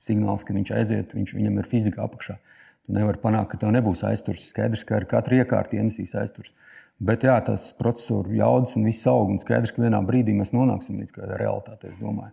signāls, 0.00 0.46
ka 0.46 0.56
viņš 0.56 0.72
aiziet, 0.78 1.14
viņš, 1.16 1.36
viņam 1.36 1.60
ir 1.60 1.68
fizika 1.68 2.06
apakšā. 2.08 2.40
Tu 2.88 2.96
nevari 2.96 3.20
panākt, 3.20 3.52
ka 3.52 3.60
tev 3.60 3.76
nebūs 3.76 4.06
aizturs. 4.08 4.48
Skaidrs, 4.54 4.88
ka 4.88 5.02
ar 5.02 5.08
katru 5.10 5.42
iekārtu 5.42 5.76
ienesīs 5.76 6.16
aizturs. 6.16 6.54
Bet 7.00 7.24
jā, 7.28 7.36
tas 7.44 7.70
procesoru 7.76 8.32
jaudas 8.40 8.72
un 8.76 8.88
viss 8.88 9.08
aug. 9.08 9.34
Un 9.34 9.40
skaidrs, 9.42 9.76
ka 9.76 9.84
vienā 9.84 10.00
brīdī 10.04 10.32
mēs 10.36 10.54
nonāksim 10.56 11.00
līdz 11.02 11.28
realitātei, 11.36 11.92
es 11.92 12.00
domāju. 12.00 12.32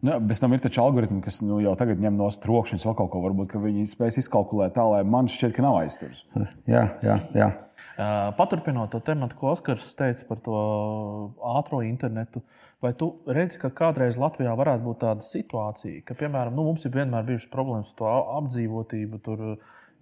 Nu, 0.00 0.14
bez 0.22 0.38
tam 0.38 0.52
ir 0.54 0.60
taču 0.62 0.78
algoritmi, 0.84 1.18
kas 1.24 1.40
nu, 1.42 1.56
jau 1.58 1.72
tagad 1.78 1.98
ņem 1.98 2.18
no 2.20 2.28
trokšņa 2.30 2.78
vēl 2.84 2.94
kaut 3.00 3.10
ko. 3.10 3.22
Varbūt 3.24 3.56
viņi 3.58 3.86
spēs 3.90 4.20
izkalkulēt 4.22 4.76
tā, 4.76 4.84
lai 4.86 5.00
man 5.02 5.26
šķiet, 5.30 5.56
ka 5.56 5.64
nav 5.64 5.80
aizturas. 5.80 6.22
Jā, 6.70 6.84
jā, 7.02 7.16
jā. 7.34 7.48
Paturpinot 8.38 8.92
to 8.94 9.00
tematu, 9.02 9.34
ko 9.40 9.50
Oskars 9.56 9.90
teica 9.98 10.28
par 10.28 10.38
to 10.44 10.62
ātrā 11.58 11.82
internetu, 11.88 12.44
vai 12.84 12.92
tu 12.94 13.10
redzi, 13.26 13.58
ka 13.64 13.72
kādreiz 13.74 14.20
Latvijā 14.22 14.54
varētu 14.58 14.86
būt 14.86 15.02
tāda 15.02 15.26
situācija, 15.26 16.04
ka, 16.06 16.14
piemēram, 16.18 16.54
nu, 16.54 16.68
mums 16.70 16.86
ir 16.86 16.94
vienmēr 16.94 17.26
bijušas 17.32 17.50
problēmas 17.50 17.90
ar 17.90 17.98
to 17.98 18.16
apdzīvotību. 18.38 19.22
Tur 19.26 19.46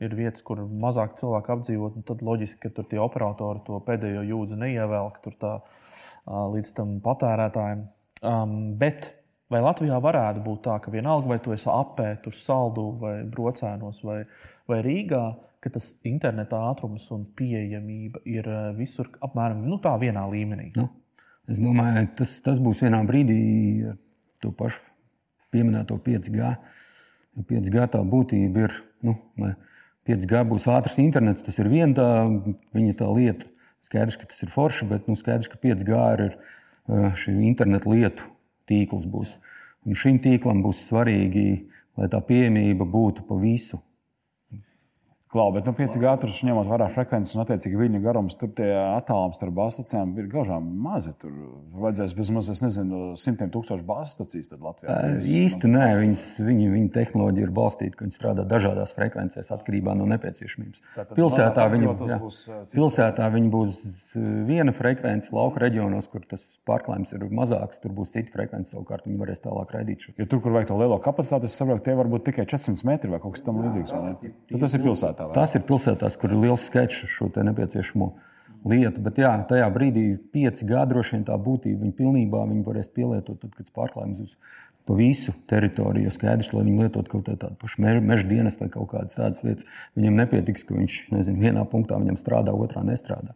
ir 0.05 0.17
vietas, 0.17 0.45
kur 0.45 0.61
mazāk 0.69 1.17
cilvēku 1.17 1.57
apdzīvot, 1.57 1.97
un 1.97 2.05
tad 2.05 2.21
loģiski, 2.25 2.67
ka 2.67 2.75
tur 2.77 2.89
tie 2.91 3.01
operatori 3.01 3.65
to 3.65 3.81
pēdējo 3.87 4.27
jūdzi 4.29 4.61
neievelk 4.61 5.23
tā, 5.41 5.55
līdz 6.29 6.75
tam 6.77 6.99
patērētājiem. 7.05 7.87
Um, 8.27 8.59
bet 8.81 9.15
Vai 9.53 9.61
Latvijā 9.63 9.99
varētu 10.03 10.43
būt 10.43 10.65
tā, 10.65 10.77
ka 10.83 10.91
vienalga, 10.91 11.31
vai 11.31 11.39
tu 11.43 11.53
esi 11.55 11.69
apē, 11.71 12.09
tur 12.25 12.35
saldū 12.35 12.87
vai 12.99 13.15
brocēnos 13.31 14.03
vai, 14.03 14.25
vai 14.67 14.81
Rīgā, 14.83 15.23
ka 15.63 15.71
tas 15.77 15.93
interneta 16.07 16.65
ātrums 16.73 17.07
un 17.15 17.23
pieejamība 17.39 18.25
ir 18.27 18.49
eh, 18.51 18.67
visur 18.75 19.13
apmēram 19.23 19.63
nu, 19.69 19.79
tā 19.83 19.95
vienā 20.03 20.27
līmenī? 20.33 20.73
Nu, 20.75 20.89
es 21.47 21.63
domāju, 21.63 22.09
tas, 22.19 22.35
tas 22.43 22.59
būs 22.63 22.83
vienā 22.83 23.05
brīdī 23.07 23.39
ar 23.93 23.97
to 24.43 24.51
pašu 24.51 24.83
pieminēto 25.55 25.95
5G. 26.03 26.53
5G 27.47 27.89
tā 27.95 28.03
būtība 28.03 28.67
ir, 28.67 28.79
nu, 29.07 29.15
5G 30.11 30.47
būs 30.51 30.67
ātrs 30.75 30.99
internets, 31.03 31.47
tas 31.47 31.63
ir 31.63 31.71
viena 31.71 31.95
tā, 31.95 32.13
viņa 32.75 32.99
tā 32.99 33.15
lieta. 33.15 33.47
Skaidrs, 33.87 34.19
ka 34.19 34.27
tas 34.27 34.43
ir 34.43 34.51
forši, 34.51 34.89
bet 34.91 35.07
nu, 35.07 35.15
skaidrs, 35.15 35.47
ka 35.53 35.63
5G 35.63 36.07
ir 36.17 36.33
eh, 36.33 37.13
šī 37.15 37.39
interneta 37.47 37.95
lietu 37.95 38.33
tīkls 38.69 39.07
būs. 39.11 39.37
Un 39.87 39.99
šim 39.99 40.19
tīklam 40.23 40.63
būs 40.65 40.87
svarīgi, 40.89 41.49
lai 41.97 42.09
tā 42.13 42.21
pieejamība 42.21 42.87
būtu 42.91 43.27
pa 43.29 43.39
visu 43.41 43.81
Klau, 45.37 45.51
bet 45.53 45.67
nu, 45.69 45.73
5G 45.77 46.13
tur 46.23 46.31
ņemot 46.49 46.65
vērā 46.71 46.87
frekvences 46.95 47.37
un 47.37 47.43
attiecīgi 47.43 47.77
viļņu 47.77 47.99
garums, 48.01 48.39
tur 48.41 48.49
tie 48.57 48.71
attālums 48.73 49.37
starp 49.37 49.53
bāzstacijām 49.59 50.15
ir 50.17 50.31
gaužām 50.33 50.65
mazi. 50.81 51.11
Tur 51.21 51.35
vajadzēs 51.77 52.15
bezmaz, 52.17 52.49
es 52.55 52.63
nezinu, 52.65 53.11
simtiem 53.21 53.51
tūkstošu 53.53 53.85
bāzstacijas 53.85 54.49
Latvijā. 54.55 54.95
Īsti 55.21 55.69
nē, 55.69 55.89
viņas, 56.01 56.23
viņa, 56.41 56.71
viņa 56.73 56.89
tehnoloģija 56.95 57.49
ir 57.49 57.53
balstīta, 57.59 57.99
ka 57.99 58.07
viņi 58.07 58.17
strādā 58.17 58.47
dažādās 58.49 58.97
frekvencēs 58.97 59.53
atkarībā 59.59 59.93
no 60.01 60.07
nepieciešamības. 60.15 60.81
Tātad 60.95 61.21
pilsētā 61.21 61.69
viņi, 61.75 61.91
jā, 61.91 62.19
būs, 62.25 62.41
pilsētā 62.73 63.29
viņi 63.37 63.53
būs 63.53 63.85
viena 64.49 64.73
frekvence, 64.81 65.35
lauka 65.37 65.61
reģionos, 65.67 66.09
kur 66.15 66.25
tas 66.33 66.49
pārklājums 66.65 67.13
ir 67.13 67.29
mazāks, 67.29 67.83
tur 67.85 67.93
būs 67.93 68.15
cita 68.17 68.33
frekvence, 68.33 68.73
savukārt 68.73 69.05
viņi 69.05 69.21
varēs 69.21 69.45
tālāk 69.45 69.77
raidīt 69.77 70.09
šo. 70.09 70.17
Ja 70.17 70.31
tur, 70.33 70.41
kur 70.41 70.57
vajag 70.57 70.73
to 70.73 70.81
lielo 70.81 70.97
kapacitāti, 71.05 71.53
es 71.53 71.61
saprotu, 71.61 71.85
tie 71.91 72.01
var 72.01 72.09
būt 72.09 72.25
tikai 72.31 72.49
400 72.49 72.89
metri 72.89 73.13
vai 73.13 73.21
kaut 73.21 73.37
kas 73.37 73.45
tam 73.45 73.61
līdzīgs. 73.67 73.93
Tas 74.57 74.79
ir 74.79 74.87
pilsētā 74.87 75.26
pilsētā. 75.27 75.35
Vai? 75.35 75.37
Tas 75.41 75.57
ir 75.59 75.67
pilsētās, 75.69 76.19
kur 76.21 76.33
ir 76.33 76.43
liels 76.47 76.67
sketčs 76.71 77.11
šo 77.13 77.31
nepieciešamo 77.35 78.11
lietu. 78.67 79.03
Bet 79.05 79.19
jā, 79.23 79.33
tajā 79.49 79.67
brīdī 79.75 80.07
5G 80.35 80.85
droši 80.91 81.17
vien 81.17 81.27
tā 81.29 81.37
būtība 81.39 81.85
viņa 81.85 81.99
pilnībā 81.99 82.45
viņa 82.51 82.65
varēs 82.67 82.93
pielietot, 82.95 83.41
tad, 83.43 83.53
kad 83.55 83.75
pārklājums 83.77 84.23
būs 84.23 84.39
pa 84.87 84.95
visu 84.95 85.35
teritoriju. 85.51 86.13
Skaidrs, 86.15 86.53
lai 86.55 86.63
viņi 86.69 86.85
lietotu 86.85 87.17
kaut 87.17 87.27
kādu 87.27 87.57
pašu 87.59 87.83
meža 87.83 88.29
dienestu 88.29 88.65
vai 88.65 88.71
kaut 88.71 88.93
kādas 88.93 89.19
tādas 89.19 89.43
lietas. 89.43 89.67
Viņam 89.99 90.21
nepietiks, 90.23 90.63
ka 90.67 90.77
viņš 90.79 91.01
nezinu, 91.11 91.43
vienā 91.43 91.67
punktā 91.67 91.99
viņam 91.99 92.21
strādā, 92.21 92.55
otrā 92.55 92.85
nestrādā. 92.87 93.35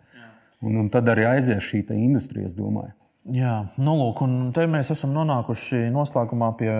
Un, 0.63 0.77
un 0.77 0.91
tad 0.93 1.09
arī 1.11 1.27
aizies 1.27 1.65
šī 1.65 1.83
industrija, 1.97 2.47
es 2.47 2.55
domāju. 2.55 2.93
Jā, 3.31 3.67
nu 3.77 3.95
lūk, 3.99 4.23
un 4.25 4.53
te 4.57 4.65
mēs 4.71 4.93
esam 4.95 5.13
nonākuši 5.13 5.91
noslēgumā 5.93 6.55
pie 6.57 6.71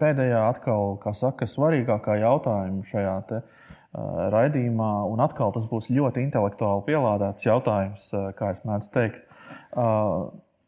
pēdējā, 0.00 0.46
atkal, 0.48 0.94
kā 1.02 1.12
saka, 1.16 1.48
svarīgākā 1.50 2.16
jautājuma 2.22 2.86
šajā 2.88 3.16
te, 3.28 3.42
raidījumā. 3.94 4.90
Un 5.10 5.22
atkal 5.24 5.54
tas 5.54 5.66
būs 5.70 5.90
ļoti 5.90 6.22
intelektuāli 6.26 6.86
pielādēts 6.86 7.48
jautājums, 7.48 8.10
kā 8.38 8.52
es 8.54 8.62
mēdzu 8.68 8.92
teikt. 8.94 9.24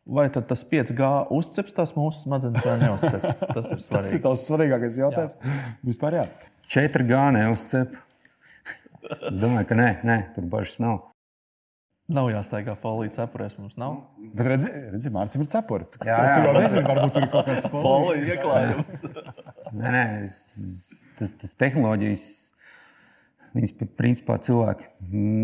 Vai 0.02 0.24
tad 0.34 0.48
tas 0.50 0.64
5G 0.66 1.08
uzceps 1.30 1.76
tās 1.76 1.92
mūsu 1.94 2.24
smadzenes 2.24 2.64
vai 2.66 2.74
neuzceps? 2.80 3.38
Tas 3.54 3.68
ir, 3.70 3.84
tas 3.86 4.14
ir 4.16 4.22
tas 4.24 4.42
svarīgākais 4.48 4.98
jautājums. 4.98 5.36
Jā. 5.38 5.60
Vispār 5.86 6.16
jā. 6.18 6.24
4G 6.74 7.20
neuzcep. 7.36 7.94
Es 9.12 9.38
domāju, 9.38 9.68
ka 9.70 9.78
nē, 9.78 9.88
nē 10.06 10.18
tur 10.34 10.48
bažas 10.50 10.80
nav. 10.82 10.98
Nav 12.12 12.32
jāsteigā 12.32 12.74
folija 12.82 13.14
cepurēs, 13.14 13.54
mums 13.62 13.78
nav. 13.78 14.00
Bet 14.34 14.50
redzi, 14.50 14.72
redzi 14.90 15.14
Mārcis 15.14 15.38
ir 15.38 15.50
cepuri. 15.54 15.86
Jā, 16.02 16.18
jā. 16.18 16.34
Tur 16.34 16.48
jau 16.48 16.54
nezinu, 16.58 16.84
varbūt 16.90 17.14
tur 17.14 17.26
ir 17.28 17.32
kaut 17.32 17.50
kāds 17.52 17.70
folija 17.86 18.34
ieklājums. 18.34 19.04
nē, 19.70 19.92
nē, 19.94 20.04
tas, 21.20 21.34
tas 21.44 21.58
tehnoloģijas 21.62 22.26
Viņas 23.52 23.74
principā 23.98 24.38
cilvēki 24.40 24.86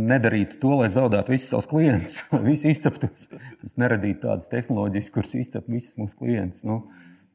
nedarītu 0.08 0.56
to, 0.62 0.70
lai 0.80 0.88
zaudētu 0.92 1.34
visus 1.34 1.50
savus 1.52 1.68
klientus, 1.68 2.22
visu 2.46 2.70
izceptos. 2.70 3.28
Mēs 3.60 3.74
neradītu 3.80 4.22
tādas 4.24 4.48
tehnoloģijas, 4.52 5.12
kuras 5.12 5.34
izcep 5.36 5.68
visus 5.68 5.98
mūsu 6.00 6.16
klientus. 6.20 6.64
Nu, 6.64 6.80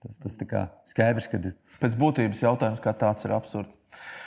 tas 0.02 0.18
tas 0.24 0.40
tā 0.40 0.64
skaidrs, 0.90 1.30
ka 1.30 1.38
ir. 1.42 1.54
Pēc 1.84 1.98
būtības 2.00 2.42
jautājums, 2.46 2.82
kā 2.82 2.94
tāds 2.98 3.28
ir 3.28 3.36
absurds. 3.36 3.78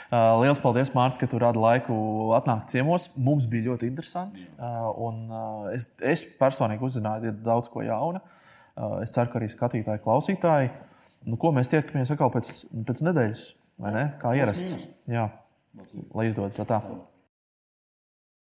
Uh, 0.07 0.37
Lielas 0.39 0.59
paldies, 0.63 0.93
Mārcis, 0.95 1.19
ka 1.19 1.27
tu 1.27 1.39
radi 1.41 1.59
laiku 1.59 1.95
atnākt 2.37 2.71
ciemos. 2.71 3.09
Mums 3.19 3.47
bija 3.49 3.73
ļoti 3.73 3.89
interesanti. 3.89 4.45
Uh, 4.55 4.87
un, 5.07 5.23
uh, 5.27 5.65
es, 5.73 5.89
es 5.99 6.23
personīgi 6.39 6.85
uzzināju 6.87 7.33
daudz 7.43 7.67
ko 7.73 7.83
jaunu. 7.83 8.23
Es 9.01 9.15
ceru, 9.15 9.31
ka 9.31 9.39
arī 9.39 9.47
skatītāji, 9.49 10.03
klausītāji. 10.03 10.69
Nu, 11.25 11.39
ko 11.41 11.49
mēs 11.55 11.71
tiekamies 11.71 12.11
atkal 12.13 12.29
pēc, 12.29 12.51
pēc 12.85 13.01
nedēļas, 13.07 13.41
vai 13.81 13.93
ne? 13.95 14.03
Kā 14.21 14.35
ierasts. 14.37 14.77
Jā. 15.09 15.25
Lai 16.15 16.27
izdodas 16.29 16.59
tā. 16.69 16.81